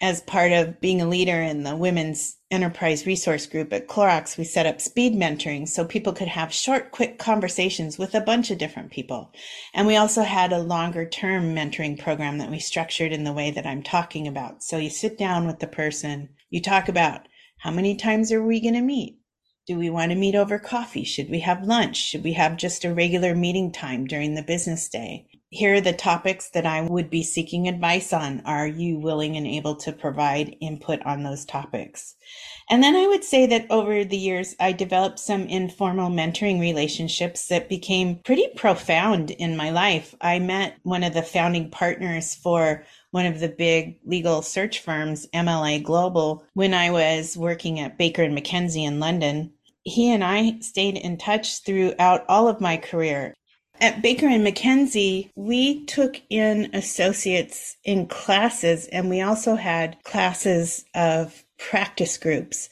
As 0.00 0.20
part 0.20 0.52
of 0.52 0.80
being 0.80 1.00
a 1.00 1.08
leader 1.08 1.40
in 1.40 1.62
the 1.62 1.74
women's 1.74 2.36
enterprise 2.50 3.06
resource 3.06 3.46
group 3.46 3.72
at 3.72 3.88
Clorox, 3.88 4.36
we 4.36 4.44
set 4.44 4.66
up 4.66 4.80
speed 4.80 5.14
mentoring 5.14 5.66
so 5.66 5.84
people 5.84 6.12
could 6.12 6.28
have 6.28 6.52
short, 6.52 6.90
quick 6.90 7.18
conversations 7.18 7.98
with 7.98 8.14
a 8.14 8.20
bunch 8.20 8.50
of 8.50 8.58
different 8.58 8.90
people. 8.90 9.32
And 9.72 9.86
we 9.86 9.96
also 9.96 10.22
had 10.22 10.52
a 10.52 10.58
longer 10.58 11.08
term 11.08 11.54
mentoring 11.54 11.98
program 11.98 12.38
that 12.38 12.50
we 12.50 12.58
structured 12.58 13.12
in 13.12 13.24
the 13.24 13.32
way 13.32 13.50
that 13.50 13.66
I'm 13.66 13.82
talking 13.82 14.28
about. 14.28 14.62
So 14.62 14.76
you 14.76 14.90
sit 14.90 15.16
down 15.16 15.46
with 15.46 15.60
the 15.60 15.66
person, 15.66 16.28
you 16.50 16.60
talk 16.60 16.88
about 16.88 17.26
how 17.58 17.70
many 17.70 17.96
times 17.96 18.30
are 18.32 18.44
we 18.44 18.60
going 18.60 18.74
to 18.74 18.82
meet? 18.82 19.18
Do 19.66 19.78
we 19.78 19.90
want 19.90 20.12
to 20.12 20.16
meet 20.16 20.34
over 20.34 20.58
coffee? 20.58 21.04
Should 21.04 21.30
we 21.30 21.40
have 21.40 21.64
lunch? 21.64 21.96
Should 21.96 22.22
we 22.22 22.34
have 22.34 22.58
just 22.58 22.84
a 22.84 22.94
regular 22.94 23.34
meeting 23.34 23.72
time 23.72 24.06
during 24.06 24.34
the 24.34 24.42
business 24.42 24.88
day? 24.88 25.26
Here 25.50 25.74
are 25.74 25.80
the 25.80 25.92
topics 25.92 26.50
that 26.50 26.66
I 26.66 26.82
would 26.82 27.08
be 27.08 27.22
seeking 27.22 27.68
advice 27.68 28.12
on. 28.12 28.42
Are 28.44 28.66
you 28.66 28.98
willing 28.98 29.36
and 29.36 29.46
able 29.46 29.76
to 29.76 29.92
provide 29.92 30.56
input 30.60 31.00
on 31.06 31.22
those 31.22 31.44
topics? 31.44 32.16
And 32.68 32.82
then 32.82 32.96
I 32.96 33.06
would 33.06 33.22
say 33.22 33.46
that 33.46 33.70
over 33.70 34.04
the 34.04 34.16
years, 34.16 34.56
I 34.58 34.72
developed 34.72 35.20
some 35.20 35.42
informal 35.42 36.10
mentoring 36.10 36.60
relationships 36.60 37.46
that 37.46 37.68
became 37.68 38.16
pretty 38.24 38.48
profound 38.56 39.30
in 39.30 39.56
my 39.56 39.70
life. 39.70 40.14
I 40.20 40.40
met 40.40 40.78
one 40.82 41.04
of 41.04 41.14
the 41.14 41.22
founding 41.22 41.70
partners 41.70 42.34
for 42.34 42.84
one 43.12 43.26
of 43.26 43.38
the 43.38 43.48
big 43.48 43.98
legal 44.04 44.42
search 44.42 44.80
firms, 44.80 45.28
MLA 45.32 45.82
Global, 45.82 46.44
when 46.54 46.74
I 46.74 46.90
was 46.90 47.36
working 47.36 47.78
at 47.78 47.98
Baker 47.98 48.22
and 48.22 48.36
McKenzie 48.36 48.86
in 48.86 48.98
London 49.00 49.52
he 49.86 50.10
and 50.12 50.24
I 50.24 50.58
stayed 50.60 50.96
in 50.96 51.16
touch 51.16 51.60
throughout 51.60 52.24
all 52.28 52.48
of 52.48 52.60
my 52.60 52.76
career. 52.76 53.36
At 53.80 54.00
Baker 54.00 54.26
and 54.26 54.46
McKenzie, 54.46 55.30
we 55.34 55.84
took 55.84 56.20
in 56.30 56.70
associates 56.74 57.76
in 57.84 58.06
classes 58.06 58.86
and 58.86 59.10
we 59.10 59.20
also 59.20 59.54
had 59.54 60.02
classes 60.02 60.84
of 60.94 61.44
practice 61.58 62.16
groups. 62.16 62.70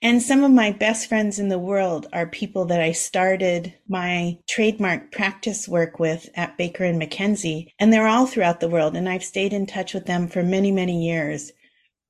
And 0.00 0.20
some 0.20 0.42
of 0.42 0.50
my 0.50 0.72
best 0.72 1.08
friends 1.08 1.38
in 1.38 1.48
the 1.48 1.60
world 1.60 2.08
are 2.12 2.26
people 2.26 2.64
that 2.66 2.80
I 2.80 2.90
started 2.90 3.72
my 3.88 4.36
trademark 4.48 5.12
practice 5.12 5.68
work 5.68 6.00
with 6.00 6.28
at 6.34 6.58
Baker 6.58 6.84
and 6.84 7.00
McKenzie. 7.00 7.68
And 7.78 7.92
they're 7.92 8.08
all 8.08 8.26
throughout 8.26 8.58
the 8.58 8.68
world. 8.68 8.96
And 8.96 9.08
I've 9.08 9.24
stayed 9.24 9.52
in 9.52 9.66
touch 9.66 9.94
with 9.94 10.06
them 10.06 10.26
for 10.26 10.42
many, 10.42 10.72
many 10.72 11.06
years. 11.06 11.52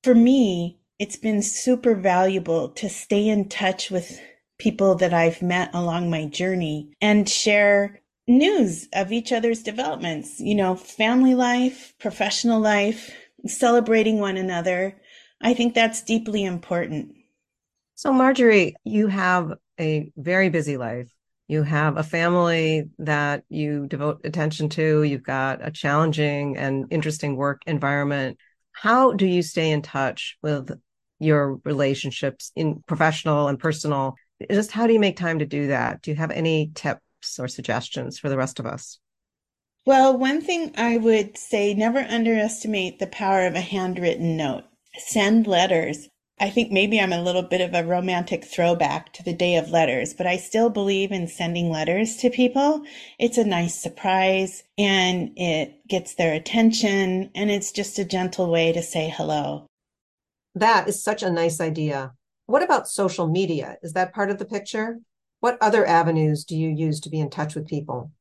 For 0.03 0.15
me, 0.15 0.79
it's 0.99 1.17
been 1.17 1.43
super 1.43 1.95
valuable 1.95 2.71
to 2.71 2.89
stay 2.89 3.29
in 3.29 3.51
touch 3.51 3.91
with 3.91 4.19
people 4.59 4.95
that 4.95 5.13
I've 5.13 5.43
met 5.43 5.71
along 5.75 6.09
my 6.09 6.27
journey 6.27 6.89
and 7.01 7.29
share 7.29 8.01
news 8.27 8.89
of 8.93 9.13
each 9.13 9.33
other's 9.33 9.63
developments, 9.63 10.41
you 10.41 10.55
know, 10.55 10.77
family 10.77 11.35
life, 11.35 11.95
professional 11.99 12.61
life, 12.61 13.11
celebrating 13.47 14.19
one 14.19 14.37
another. 14.37 14.97
I 15.41 15.55
think 15.55 15.75
that's 15.75 16.03
deeply 16.03 16.45
important. 16.45 17.17
So, 17.95 18.13
Marjorie, 18.13 18.75
you 18.85 19.09
have 19.09 19.53
a 19.79 20.11
very 20.17 20.49
busy 20.49 20.77
life. 20.77 21.13
You 21.49 21.65
have 21.65 21.97
a 21.97 22.03
family 22.03 22.89
that 22.99 23.45
you 23.49 23.87
devote 23.87 24.21
attention 24.25 24.69
to. 24.71 25.03
You've 25.03 25.25
got 25.25 25.67
a 25.67 25.71
challenging 25.71 26.57
and 26.57 26.87
interesting 26.91 27.37
work 27.37 27.63
environment. 27.67 28.39
How 28.73 29.13
do 29.13 29.27
you 29.27 29.43
stay 29.43 29.71
in 29.71 29.83
touch 29.83 30.39
with 30.43 30.71
your 31.19 31.57
relationships 31.65 32.53
in 32.57 32.83
professional 32.87 33.49
and 33.49 33.59
personal? 33.59 34.15
Just 34.51 34.73
how 34.73 34.87
do 34.87 34.93
you 34.93 35.01
make 35.01 35.17
time 35.17 35.41
to 35.41 35.47
do 35.47 35.67
that? 35.69 36.03
Do 36.03 36.11
you 36.11 36.17
have 36.17 36.31
any 36.31 36.71
tips? 36.75 37.01
Tips 37.23 37.39
or 37.39 37.49
suggestions 37.49 38.19
for 38.19 38.29
the 38.29 38.37
rest 38.37 38.59
of 38.59 38.67
us? 38.67 38.99
Well, 39.87 40.17
one 40.17 40.41
thing 40.41 40.73
I 40.77 40.97
would 40.97 41.37
say 41.37 41.75
never 41.75 42.01
underestimate 42.01 42.99
the 42.99 43.07
power 43.07 43.47
of 43.47 43.55
a 43.55 43.61
handwritten 43.61 44.37
note. 44.37 44.65
Send 44.97 45.47
letters. 45.47 46.09
I 46.41 46.51
think 46.51 46.73
maybe 46.73 47.01
I'm 47.01 47.13
a 47.13 47.23
little 47.23 47.43
bit 47.43 47.61
of 47.61 47.75
a 47.75 47.85
romantic 47.85 48.45
throwback 48.45 49.13
to 49.15 49.23
the 49.23 49.33
day 49.33 49.57
of 49.57 49.71
letters, 49.71 50.15
but 50.15 50.27
I 50.27 50.37
still 50.37 50.71
believe 50.71 51.13
in 51.13 51.29
sending 51.29 51.71
letters 51.71 52.17
to 52.17 52.31
people. 52.31 52.83
It's 53.19 53.39
a 53.39 53.45
nice 53.45 53.75
surprise 53.75 54.63
and 54.79 55.33
it 55.37 55.87
gets 55.89 56.15
their 56.15 56.35
attention 56.35 57.31
and 57.35 57.51
it's 57.51 57.73
just 57.73 57.99
a 57.99 58.05
gentle 58.05 58.51
way 58.51 58.73
to 58.73 58.83
say 58.83 59.13
hello. 59.15 59.67
That 60.55 60.89
is 60.89 61.03
such 61.03 61.23
a 61.23 61.31
nice 61.31 61.61
idea. 61.61 62.13
What 62.47 62.63
about 62.63 62.89
social 62.89 63.29
media? 63.29 63.79
Is 63.83 63.93
that 63.93 64.13
part 64.13 64.31
of 64.31 64.39
the 64.39 64.45
picture? 64.45 64.99
What 65.43 65.59
other 65.61 65.85
avenues 65.85 66.45
do 66.45 66.57
you 66.57 66.69
use 66.69 67.01
to 67.01 67.11
be 67.11 67.19
in 67.19 67.29
touch 67.29 67.57
with 67.57 67.67
people? 67.67 68.13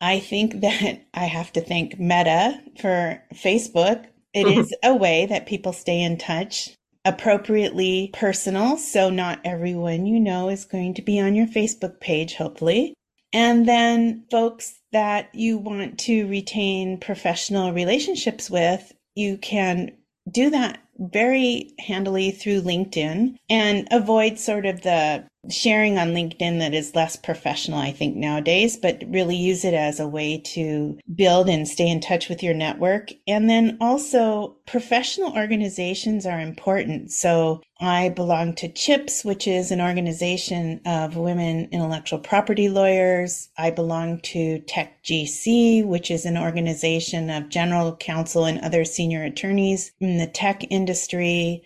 I 0.00 0.20
think 0.20 0.62
that 0.62 1.04
I 1.14 1.26
have 1.26 1.52
to 1.52 1.60
thank 1.60 2.00
Meta 2.00 2.62
for 2.80 3.22
Facebook. 3.34 4.06
It 4.32 4.46
is 4.46 4.74
a 4.82 4.94
way 4.94 5.26
that 5.26 5.44
people 5.44 5.74
stay 5.74 6.00
in 6.00 6.16
touch 6.16 6.74
appropriately 7.04 8.08
personal. 8.14 8.78
So 8.78 9.10
not 9.10 9.42
everyone 9.44 10.06
you 10.06 10.18
know 10.18 10.48
is 10.48 10.64
going 10.64 10.94
to 10.94 11.02
be 11.02 11.20
on 11.20 11.34
your 11.34 11.46
Facebook 11.46 12.00
page, 12.00 12.36
hopefully. 12.36 12.94
And 13.34 13.68
then 13.68 14.24
folks 14.30 14.80
that 14.92 15.28
you 15.34 15.58
want 15.58 15.98
to 16.00 16.26
retain 16.26 17.00
professional 17.00 17.74
relationships 17.74 18.48
with, 18.48 18.94
you 19.14 19.36
can 19.36 19.92
do 20.30 20.48
that 20.48 20.78
very 20.98 21.72
handily 21.78 22.30
through 22.30 22.62
LinkedIn 22.62 23.36
and 23.50 23.88
avoid 23.90 24.38
sort 24.38 24.66
of 24.66 24.82
the 24.82 25.24
sharing 25.50 25.98
on 25.98 26.14
LinkedIn 26.14 26.58
that 26.58 26.74
is 26.74 26.94
less 26.94 27.16
professional, 27.16 27.78
I 27.78 27.92
think, 27.92 28.16
nowadays, 28.16 28.76
but 28.76 29.02
really 29.08 29.36
use 29.36 29.64
it 29.64 29.74
as 29.74 30.00
a 30.00 30.08
way 30.08 30.38
to 30.38 30.98
build 31.14 31.48
and 31.48 31.68
stay 31.68 31.88
in 31.88 32.00
touch 32.00 32.28
with 32.28 32.42
your 32.42 32.54
network. 32.54 33.10
And 33.26 33.48
then 33.50 33.76
also, 33.80 34.56
professional 34.66 35.36
organizations 35.36 36.26
are 36.26 36.40
important. 36.40 37.10
So 37.10 37.62
I 37.86 38.08
belong 38.08 38.54
to 38.56 38.68
CHIPS, 38.68 39.24
which 39.24 39.46
is 39.46 39.70
an 39.70 39.80
organization 39.80 40.80
of 40.86 41.16
women 41.16 41.68
intellectual 41.72 42.18
property 42.18 42.68
lawyers. 42.68 43.48
I 43.58 43.70
belong 43.70 44.20
to 44.20 44.60
Tech 44.60 45.02
GC, 45.02 45.84
which 45.84 46.10
is 46.10 46.24
an 46.24 46.38
organization 46.38 47.30
of 47.30 47.48
general 47.48 47.96
counsel 47.96 48.44
and 48.44 48.60
other 48.60 48.84
senior 48.84 49.22
attorneys 49.22 49.92
in 50.00 50.18
the 50.18 50.26
tech 50.26 50.62
industry. 50.70 51.62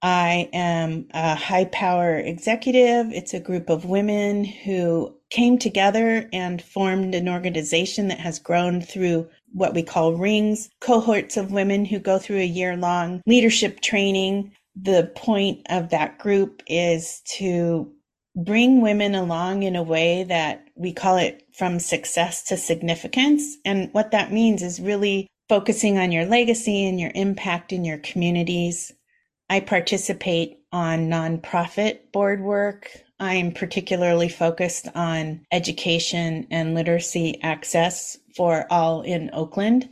I 0.00 0.48
am 0.52 1.08
a 1.12 1.34
high 1.34 1.64
power 1.66 2.16
executive. 2.16 3.12
It's 3.12 3.34
a 3.34 3.40
group 3.40 3.68
of 3.68 3.84
women 3.84 4.44
who 4.44 5.14
came 5.30 5.58
together 5.58 6.28
and 6.32 6.62
formed 6.62 7.14
an 7.14 7.28
organization 7.28 8.08
that 8.08 8.20
has 8.20 8.38
grown 8.38 8.80
through 8.80 9.28
what 9.52 9.74
we 9.74 9.82
call 9.82 10.14
rings, 10.14 10.70
cohorts 10.80 11.36
of 11.36 11.52
women 11.52 11.84
who 11.84 11.98
go 11.98 12.18
through 12.18 12.38
a 12.38 12.44
year 12.44 12.76
long 12.76 13.22
leadership 13.26 13.80
training. 13.80 14.52
The 14.80 15.10
point 15.14 15.66
of 15.70 15.90
that 15.90 16.18
group 16.18 16.62
is 16.66 17.22
to 17.36 17.92
bring 18.36 18.80
women 18.80 19.14
along 19.14 19.64
in 19.64 19.74
a 19.74 19.82
way 19.82 20.24
that 20.24 20.64
we 20.76 20.92
call 20.92 21.16
it 21.16 21.42
from 21.52 21.80
success 21.80 22.44
to 22.44 22.56
significance. 22.56 23.56
And 23.64 23.92
what 23.92 24.12
that 24.12 24.32
means 24.32 24.62
is 24.62 24.80
really 24.80 25.26
focusing 25.48 25.98
on 25.98 26.12
your 26.12 26.26
legacy 26.26 26.86
and 26.86 27.00
your 27.00 27.10
impact 27.14 27.72
in 27.72 27.84
your 27.84 27.98
communities 27.98 28.92
I 29.50 29.60
participate 29.60 30.58
on 30.72 31.08
nonprofit 31.08 32.12
board 32.12 32.42
work. 32.42 32.90
I'm 33.18 33.52
particularly 33.52 34.28
focused 34.28 34.88
on 34.94 35.46
education 35.50 36.46
and 36.50 36.74
literacy 36.74 37.42
access 37.42 38.18
for 38.36 38.66
all 38.70 39.02
in 39.02 39.30
Oakland. 39.32 39.88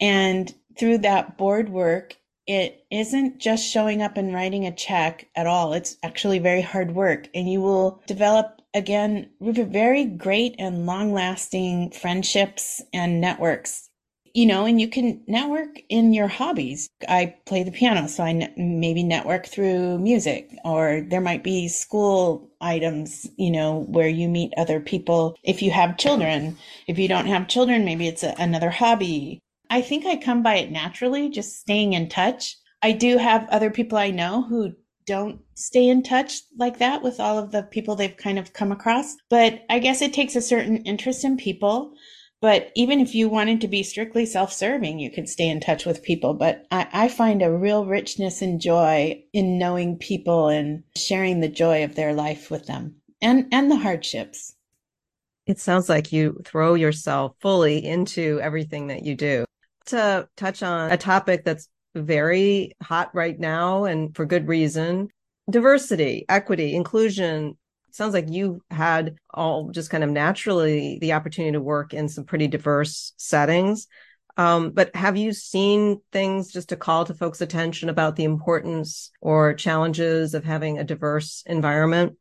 And 0.00 0.52
through 0.78 0.98
that 0.98 1.36
board 1.36 1.68
work, 1.68 2.16
it 2.46 2.84
isn't 2.90 3.38
just 3.38 3.66
showing 3.66 4.02
up 4.02 4.16
and 4.16 4.34
writing 4.34 4.66
a 4.66 4.74
check 4.74 5.28
at 5.34 5.46
all. 5.46 5.72
It's 5.72 5.96
actually 6.02 6.38
very 6.38 6.62
hard 6.62 6.94
work. 6.94 7.28
And 7.34 7.50
you 7.50 7.60
will 7.60 8.02
develop, 8.06 8.62
again, 8.74 9.30
very 9.40 10.04
great 10.04 10.54
and 10.58 10.86
long 10.86 11.12
lasting 11.12 11.90
friendships 11.90 12.82
and 12.92 13.20
networks 13.20 13.90
you 14.36 14.44
know, 14.44 14.66
and 14.66 14.78
you 14.78 14.86
can 14.86 15.22
network 15.26 15.80
in 15.88 16.12
your 16.12 16.28
hobbies. 16.28 16.90
I 17.08 17.34
play 17.46 17.62
the 17.62 17.70
piano, 17.70 18.06
so 18.06 18.22
I 18.22 18.32
ne- 18.32 18.52
maybe 18.58 19.02
network 19.02 19.46
through 19.46 19.98
music, 19.98 20.50
or 20.62 21.00
there 21.08 21.22
might 21.22 21.42
be 21.42 21.68
school 21.68 22.50
items, 22.60 23.26
you 23.38 23.50
know, 23.50 23.86
where 23.88 24.08
you 24.08 24.28
meet 24.28 24.52
other 24.58 24.78
people. 24.78 25.38
If 25.42 25.62
you 25.62 25.70
have 25.70 25.96
children, 25.96 26.58
if 26.86 26.98
you 26.98 27.08
don't 27.08 27.24
have 27.26 27.48
children, 27.48 27.86
maybe 27.86 28.06
it's 28.08 28.22
a, 28.22 28.34
another 28.38 28.68
hobby. 28.68 29.40
I 29.70 29.82
think 29.82 30.06
I 30.06 30.16
come 30.16 30.42
by 30.42 30.56
it 30.56 30.70
naturally, 30.70 31.28
just 31.28 31.58
staying 31.58 31.92
in 31.92 32.08
touch. 32.08 32.56
I 32.82 32.92
do 32.92 33.18
have 33.18 33.48
other 33.48 33.70
people 33.70 33.98
I 33.98 34.10
know 34.10 34.42
who 34.42 34.72
don't 35.06 35.40
stay 35.54 35.88
in 35.88 36.02
touch 36.02 36.40
like 36.58 36.78
that 36.78 37.02
with 37.02 37.20
all 37.20 37.38
of 37.38 37.52
the 37.52 37.62
people 37.62 37.94
they've 37.94 38.16
kind 38.16 38.38
of 38.38 38.52
come 38.52 38.72
across. 38.72 39.16
But 39.30 39.64
I 39.70 39.78
guess 39.78 40.02
it 40.02 40.12
takes 40.12 40.36
a 40.36 40.40
certain 40.40 40.78
interest 40.78 41.24
in 41.24 41.36
people 41.36 41.94
but 42.42 42.70
even 42.74 43.00
if 43.00 43.14
you 43.14 43.28
wanted 43.28 43.62
to 43.62 43.68
be 43.68 43.82
strictly 43.82 44.26
self 44.26 44.52
serving, 44.52 44.98
you 44.98 45.10
could 45.10 45.28
stay 45.28 45.48
in 45.48 45.60
touch 45.60 45.86
with 45.86 46.02
people. 46.02 46.34
But 46.34 46.66
I, 46.70 46.86
I, 46.92 47.08
find 47.08 47.42
a 47.42 47.50
real 47.50 47.86
richness 47.86 48.42
and 48.42 48.60
joy 48.60 49.22
in 49.32 49.58
knowing 49.58 49.96
people 49.96 50.48
and 50.48 50.82
sharing 50.94 51.40
the 51.40 51.48
joy 51.48 51.82
of 51.84 51.94
their 51.94 52.12
life 52.12 52.50
with 52.50 52.66
them 52.66 52.96
and, 53.22 53.46
and 53.52 53.70
the 53.70 53.76
hardships. 53.76 54.54
It 55.46 55.58
sounds 55.58 55.88
like 55.88 56.12
you 56.12 56.42
throw 56.44 56.74
yourself 56.74 57.36
fully 57.40 57.84
into 57.84 58.38
everything 58.42 58.88
that 58.88 59.04
you 59.04 59.14
do. 59.14 59.46
To 59.86 60.28
touch 60.36 60.62
on 60.62 60.90
a 60.90 60.96
topic 60.96 61.44
that's 61.44 61.68
very 61.94 62.72
hot 62.82 63.14
right 63.14 63.38
now 63.38 63.84
and 63.84 64.14
for 64.14 64.26
good 64.26 64.48
reason 64.48 65.08
diversity, 65.48 66.24
equity, 66.28 66.74
inclusion, 66.74 67.56
sounds 67.92 68.14
like 68.14 68.28
you 68.28 68.62
had 68.70 69.16
all 69.32 69.70
just 69.70 69.90
kind 69.90 70.04
of 70.04 70.10
naturally 70.10 70.98
the 71.00 71.12
opportunity 71.12 71.52
to 71.52 71.60
work 71.60 71.94
in 71.94 72.08
some 72.08 72.24
pretty 72.24 72.48
diverse 72.48 73.12
settings. 73.16 73.86
Um, 74.36 74.70
but 74.70 74.94
have 74.94 75.16
you 75.16 75.32
seen 75.32 76.00
things 76.12 76.52
just 76.52 76.68
to 76.68 76.76
call 76.76 77.06
to 77.06 77.14
folks' 77.14 77.40
attention 77.40 77.88
about 77.88 78.16
the 78.16 78.24
importance 78.24 79.10
or 79.22 79.54
challenges 79.54 80.34
of 80.34 80.44
having 80.44 80.78
a 80.78 80.84
diverse 80.84 81.42
environment? 81.46 82.16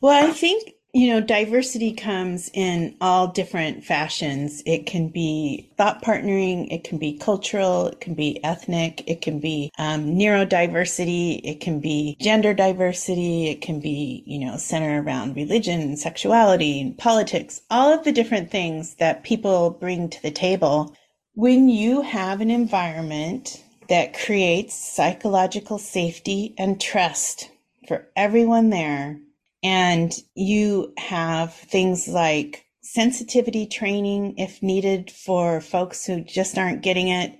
Well, 0.00 0.24
I 0.24 0.30
think 0.30 0.70
you 0.96 1.08
know, 1.08 1.20
diversity 1.20 1.92
comes 1.92 2.50
in 2.54 2.96
all 3.02 3.26
different 3.26 3.84
fashions. 3.84 4.62
It 4.64 4.86
can 4.86 5.08
be 5.08 5.70
thought 5.76 6.02
partnering, 6.02 6.72
it 6.72 6.84
can 6.84 6.96
be 6.96 7.18
cultural, 7.18 7.88
it 7.88 8.00
can 8.00 8.14
be 8.14 8.42
ethnic, 8.42 9.06
it 9.06 9.20
can 9.20 9.38
be 9.38 9.70
um, 9.76 10.14
neurodiversity, 10.14 11.42
it 11.44 11.60
can 11.60 11.80
be 11.80 12.16
gender 12.18 12.54
diversity, 12.54 13.48
it 13.48 13.60
can 13.60 13.78
be, 13.78 14.22
you 14.24 14.38
know, 14.38 14.56
center 14.56 15.02
around 15.02 15.36
religion, 15.36 15.98
sexuality, 15.98 16.80
and 16.80 16.96
politics, 16.96 17.60
all 17.70 17.92
of 17.92 18.02
the 18.04 18.12
different 18.12 18.50
things 18.50 18.94
that 18.94 19.22
people 19.22 19.68
bring 19.68 20.08
to 20.08 20.22
the 20.22 20.30
table. 20.30 20.96
When 21.34 21.68
you 21.68 22.00
have 22.00 22.40
an 22.40 22.50
environment 22.50 23.62
that 23.90 24.18
creates 24.18 24.74
psychological 24.74 25.76
safety 25.76 26.54
and 26.56 26.80
trust 26.80 27.50
for 27.86 28.08
everyone 28.16 28.70
there, 28.70 29.20
and 29.62 30.12
you 30.34 30.92
have 30.98 31.54
things 31.54 32.08
like 32.08 32.66
sensitivity 32.82 33.66
training 33.66 34.34
if 34.38 34.62
needed 34.62 35.10
for 35.10 35.60
folks 35.60 36.06
who 36.06 36.22
just 36.22 36.56
aren't 36.56 36.82
getting 36.82 37.08
it. 37.08 37.36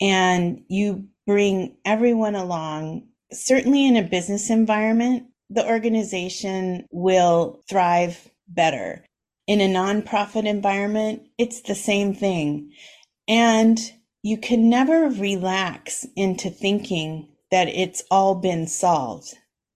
And 0.00 0.62
you 0.68 1.08
bring 1.26 1.76
everyone 1.84 2.34
along. 2.34 3.08
Certainly 3.32 3.86
in 3.86 3.96
a 3.96 4.02
business 4.02 4.50
environment, 4.50 5.24
the 5.50 5.66
organization 5.66 6.86
will 6.90 7.62
thrive 7.68 8.30
better. 8.48 9.04
In 9.46 9.60
a 9.60 9.68
nonprofit 9.68 10.46
environment, 10.46 11.22
it's 11.36 11.62
the 11.62 11.74
same 11.74 12.14
thing. 12.14 12.72
And 13.26 13.78
you 14.22 14.38
can 14.38 14.68
never 14.68 15.08
relax 15.08 16.06
into 16.14 16.50
thinking 16.50 17.28
that 17.50 17.68
it's 17.68 18.02
all 18.10 18.36
been 18.36 18.66
solved. 18.66 19.34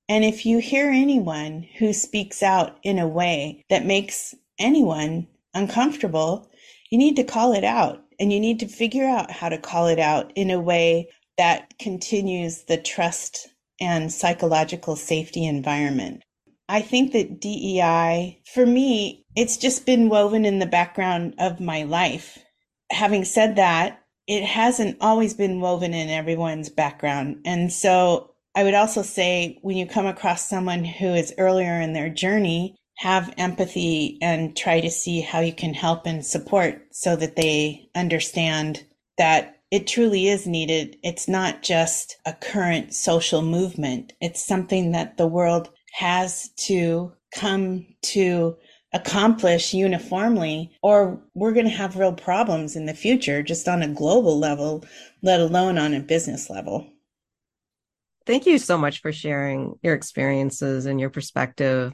And 0.09 0.25
if 0.25 0.45
you 0.45 0.59
hear 0.59 0.90
anyone 0.90 1.67
who 1.79 1.93
speaks 1.93 2.43
out 2.43 2.79
in 2.83 2.99
a 2.99 3.09
way 3.09 3.64
that 3.71 3.87
makes 3.87 4.35
anyone 4.59 5.27
uncomfortable, 5.55 6.51
you 6.90 6.99
need 6.99 7.17
to 7.17 7.25
call 7.25 7.55
it 7.55 7.64
out 7.64 8.05
and 8.21 8.33
you 8.33 8.38
need 8.38 8.61
to 8.61 8.69
figure 8.69 9.07
out 9.07 9.31
how 9.31 9.49
to 9.49 9.59
call 9.59 9.87
it 9.87 9.99
out 9.99 10.33
in 10.37 10.51
a 10.51 10.61
way 10.61 11.09
that 11.38 11.75
continues 11.79 12.64
the 12.64 12.77
trust 12.77 13.49
and 13.81 14.12
psychological 14.12 14.95
safety 14.95 15.45
environment. 15.45 16.23
I 16.69 16.81
think 16.81 17.12
that 17.12 17.40
DEI, 17.40 18.40
for 18.55 18.64
me, 18.64 19.25
it's 19.37 19.57
just 19.57 19.85
been 19.85 20.09
woven 20.09 20.45
in 20.45 20.61
the 20.61 20.67
background 20.67 21.35
of 21.38 21.61
my 21.61 21.83
life. 21.83 22.38
Having 22.90 23.25
said 23.25 23.57
that, 23.57 24.01
it 24.27 24.45
hasn't 24.45 24.97
always 25.01 25.35
been 25.35 25.61
woven 25.61 25.93
in 25.93 26.09
everyone's 26.09 26.71
background. 26.71 27.40
And 27.45 27.71
so 27.73 28.34
I 28.55 28.62
would 28.62 28.75
also 28.75 29.03
say 29.03 29.59
when 29.62 29.77
you 29.77 29.87
come 29.87 30.07
across 30.07 30.49
someone 30.49 30.85
who 30.85 31.14
is 31.14 31.35
earlier 31.38 31.81
in 31.81 31.93
their 31.93 32.09
journey, 32.09 32.77
have 32.99 33.35
empathy 33.37 34.19
and 34.23 34.57
try 34.57 34.81
to 34.81 34.90
see 34.90 35.21
how 35.21 35.40
you 35.40 35.53
can 35.53 35.75
help 35.75 36.07
and 36.07 36.25
support 36.25 36.87
so 36.93 37.17
that 37.17 37.35
they 37.35 37.88
understand 37.95 38.85
that 39.19 39.57
it 39.73 39.88
truly 39.88 40.29
is 40.29 40.47
needed. 40.47 40.97
It's 41.03 41.27
not 41.27 41.62
just 41.62 42.17
a 42.25 42.33
current 42.33 42.95
social 42.95 43.43
movement. 43.43 44.12
It's 44.21 44.47
something 44.47 44.93
that 44.93 45.17
the 45.17 45.27
world 45.27 45.71
has 45.95 46.51
to 46.67 47.12
come 47.35 47.87
to 48.03 48.57
accomplish 48.93 49.75
uniformly, 49.75 50.71
or 50.81 51.21
we're 51.35 51.53
going 51.53 51.67
to 51.67 51.73
have 51.73 51.97
real 51.97 52.12
problems 52.12 52.77
in 52.77 52.87
the 52.87 52.95
future, 52.95 53.43
just 53.43 53.67
on 53.67 53.83
a 53.83 53.88
global 53.88 54.38
level, 54.38 54.85
let 55.23 55.40
alone 55.40 55.79
on 55.79 55.95
a 55.95 56.01
business 56.01 56.49
level. 56.49 56.88
Thank 58.26 58.46
you 58.46 58.58
so 58.58 58.78
much 58.78 59.02
for 59.02 59.12
sharing 59.12 59.78
your 59.82 59.94
experiences 59.94 60.87
and 60.87 60.98
your 60.98 61.10
perspective. 61.10 61.92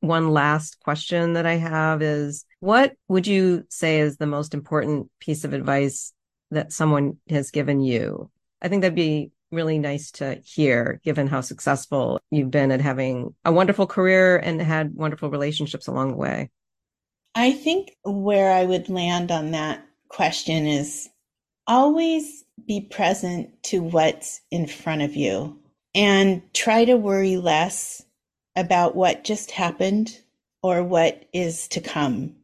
One 0.00 0.30
last 0.30 0.80
question 0.80 1.34
that 1.34 1.44
I 1.44 1.56
have 1.56 2.00
is 2.02 2.44
what 2.60 2.94
would 3.08 3.26
you 3.26 3.64
say 3.68 4.00
is 4.00 4.16
the 4.16 4.26
most 4.26 4.54
important 4.54 5.10
piece 5.20 5.44
of 5.44 5.52
advice 5.52 6.12
that 6.50 6.72
someone 6.72 7.18
has 7.28 7.50
given 7.50 7.80
you? 7.80 8.30
I 8.62 8.68
think 8.68 8.82
that'd 8.82 8.94
be 8.94 9.30
really 9.50 9.78
nice 9.78 10.10
to 10.12 10.40
hear, 10.44 11.00
given 11.04 11.26
how 11.26 11.40
successful 11.40 12.20
you've 12.30 12.50
been 12.50 12.70
at 12.70 12.80
having 12.80 13.34
a 13.44 13.52
wonderful 13.52 13.86
career 13.86 14.36
and 14.36 14.60
had 14.60 14.94
wonderful 14.94 15.30
relationships 15.30 15.86
along 15.86 16.12
the 16.12 16.16
way. 16.16 16.50
I 17.34 17.52
think 17.52 17.96
where 18.04 18.52
I 18.52 18.64
would 18.64 18.88
land 18.88 19.30
on 19.30 19.52
that 19.52 19.84
question 20.08 20.66
is 20.66 21.08
always 21.66 22.44
be 22.66 22.80
present 22.80 23.62
to 23.62 23.80
what's 23.80 24.40
in 24.50 24.66
front 24.66 25.02
of 25.02 25.14
you 25.14 25.57
and 25.94 26.42
try 26.54 26.84
to 26.84 26.96
worry 26.96 27.36
less 27.36 28.02
about 28.56 28.96
what 28.96 29.24
just 29.24 29.50
happened 29.50 30.20
or 30.62 30.82
what 30.82 31.24
is 31.32 31.68
to 31.68 31.80
come. 31.80 32.34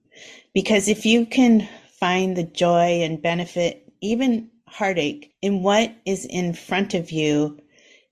Because 0.52 0.88
if 0.88 1.04
you 1.04 1.26
can 1.26 1.68
find 1.98 2.36
the 2.36 2.44
joy 2.44 3.02
and 3.02 3.20
benefit, 3.20 3.92
even 4.00 4.50
heartache, 4.68 5.34
in 5.42 5.62
what 5.62 5.92
is 6.04 6.24
in 6.26 6.52
front 6.52 6.94
of 6.94 7.10
you, 7.10 7.58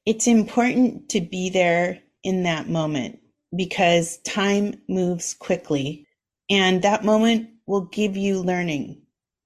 it's 0.06 0.26
important 0.26 1.08
to 1.10 1.20
be 1.20 1.48
there 1.50 2.00
in 2.24 2.42
that 2.42 2.68
moment 2.68 3.20
because 3.54 4.18
time 4.18 4.80
moves 4.88 5.34
quickly 5.34 6.06
and 6.50 6.82
that 6.82 7.04
moment 7.04 7.48
will 7.66 7.82
give 7.86 8.16
you 8.16 8.40
learning 8.40 9.00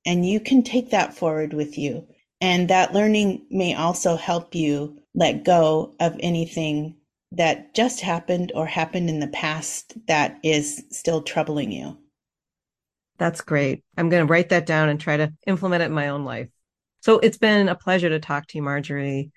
and 0.06 0.26
you 0.26 0.40
can 0.40 0.62
take 0.62 0.90
that 0.90 1.14
forward 1.14 1.52
with 1.52 1.76
you. 1.76 2.06
And 2.40 2.68
that 2.68 2.92
learning 2.92 3.46
may 3.50 3.74
also 3.74 4.16
help 4.16 4.54
you 4.54 5.00
let 5.14 5.44
go 5.44 5.94
of 6.00 6.16
anything 6.20 6.96
that 7.32 7.74
just 7.74 8.00
happened 8.00 8.52
or 8.54 8.66
happened 8.66 9.08
in 9.08 9.20
the 9.20 9.28
past 9.28 9.94
that 10.06 10.38
is 10.42 10.84
still 10.90 11.22
troubling 11.22 11.72
you. 11.72 11.98
That's 13.18 13.40
great. 13.40 13.82
I'm 13.96 14.10
going 14.10 14.26
to 14.26 14.30
write 14.30 14.50
that 14.50 14.66
down 14.66 14.88
and 14.88 15.00
try 15.00 15.16
to 15.16 15.32
implement 15.46 15.82
it 15.82 15.86
in 15.86 15.92
my 15.92 16.08
own 16.08 16.24
life. 16.24 16.48
So 17.00 17.18
it's 17.18 17.38
been 17.38 17.68
a 17.68 17.74
pleasure 17.74 18.10
to 18.10 18.20
talk 18.20 18.46
to 18.48 18.58
you, 18.58 18.62
Marjorie. 18.62 19.30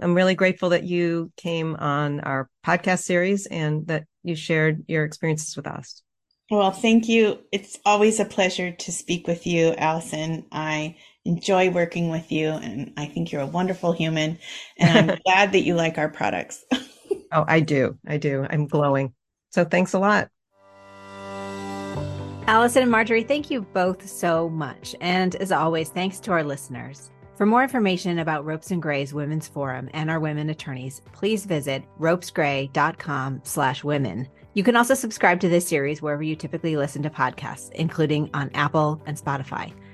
I'm 0.00 0.14
really 0.14 0.34
grateful 0.34 0.70
that 0.70 0.84
you 0.84 1.32
came 1.36 1.74
on 1.76 2.20
our 2.20 2.48
podcast 2.64 3.02
series 3.02 3.46
and 3.46 3.86
that 3.88 4.04
you 4.22 4.36
shared 4.36 4.84
your 4.88 5.04
experiences 5.04 5.56
with 5.56 5.66
us. 5.66 6.02
Well, 6.50 6.70
thank 6.70 7.08
you. 7.08 7.38
It's 7.52 7.78
always 7.84 8.20
a 8.20 8.24
pleasure 8.24 8.70
to 8.72 8.92
speak 8.92 9.26
with 9.26 9.46
you, 9.46 9.74
Alyson. 9.78 10.44
I 10.52 10.96
enjoy 11.24 11.70
working 11.70 12.10
with 12.10 12.30
you, 12.30 12.50
and 12.50 12.92
I 12.96 13.06
think 13.06 13.32
you're 13.32 13.42
a 13.42 13.46
wonderful 13.46 13.92
human. 13.92 14.38
And 14.78 15.10
I'm 15.10 15.18
glad 15.26 15.52
that 15.52 15.62
you 15.62 15.74
like 15.74 15.98
our 15.98 16.08
products. 16.08 16.64
oh, 17.32 17.44
I 17.46 17.60
do. 17.60 17.98
I 18.06 18.18
do. 18.18 18.46
I'm 18.48 18.66
glowing. 18.66 19.14
So 19.50 19.64
thanks 19.64 19.92
a 19.92 19.98
lot. 19.98 20.28
Alyson 22.46 22.82
and 22.82 22.90
Marjorie, 22.90 23.22
thank 23.22 23.50
you 23.50 23.62
both 23.62 24.06
so 24.06 24.50
much. 24.50 24.94
And 25.00 25.34
as 25.36 25.50
always, 25.50 25.88
thanks 25.88 26.20
to 26.20 26.32
our 26.32 26.44
listeners. 26.44 27.10
For 27.36 27.46
more 27.46 27.62
information 27.62 28.18
about 28.18 28.44
Ropes 28.44 28.70
and 28.70 28.82
Gray's 28.82 29.14
Women's 29.14 29.48
Forum 29.48 29.88
and 29.92 30.10
our 30.10 30.20
women 30.20 30.50
attorneys, 30.50 31.00
please 31.12 31.46
visit 31.46 31.82
ropesgray.com 31.98 33.40
slash 33.44 33.82
women. 33.82 34.28
You 34.52 34.62
can 34.62 34.76
also 34.76 34.94
subscribe 34.94 35.40
to 35.40 35.48
this 35.48 35.66
series 35.66 36.00
wherever 36.00 36.22
you 36.22 36.36
typically 36.36 36.76
listen 36.76 37.02
to 37.02 37.10
podcasts, 37.10 37.72
including 37.72 38.30
on 38.34 38.50
Apple 38.54 39.02
and 39.06 39.16
Spotify. 39.16 39.72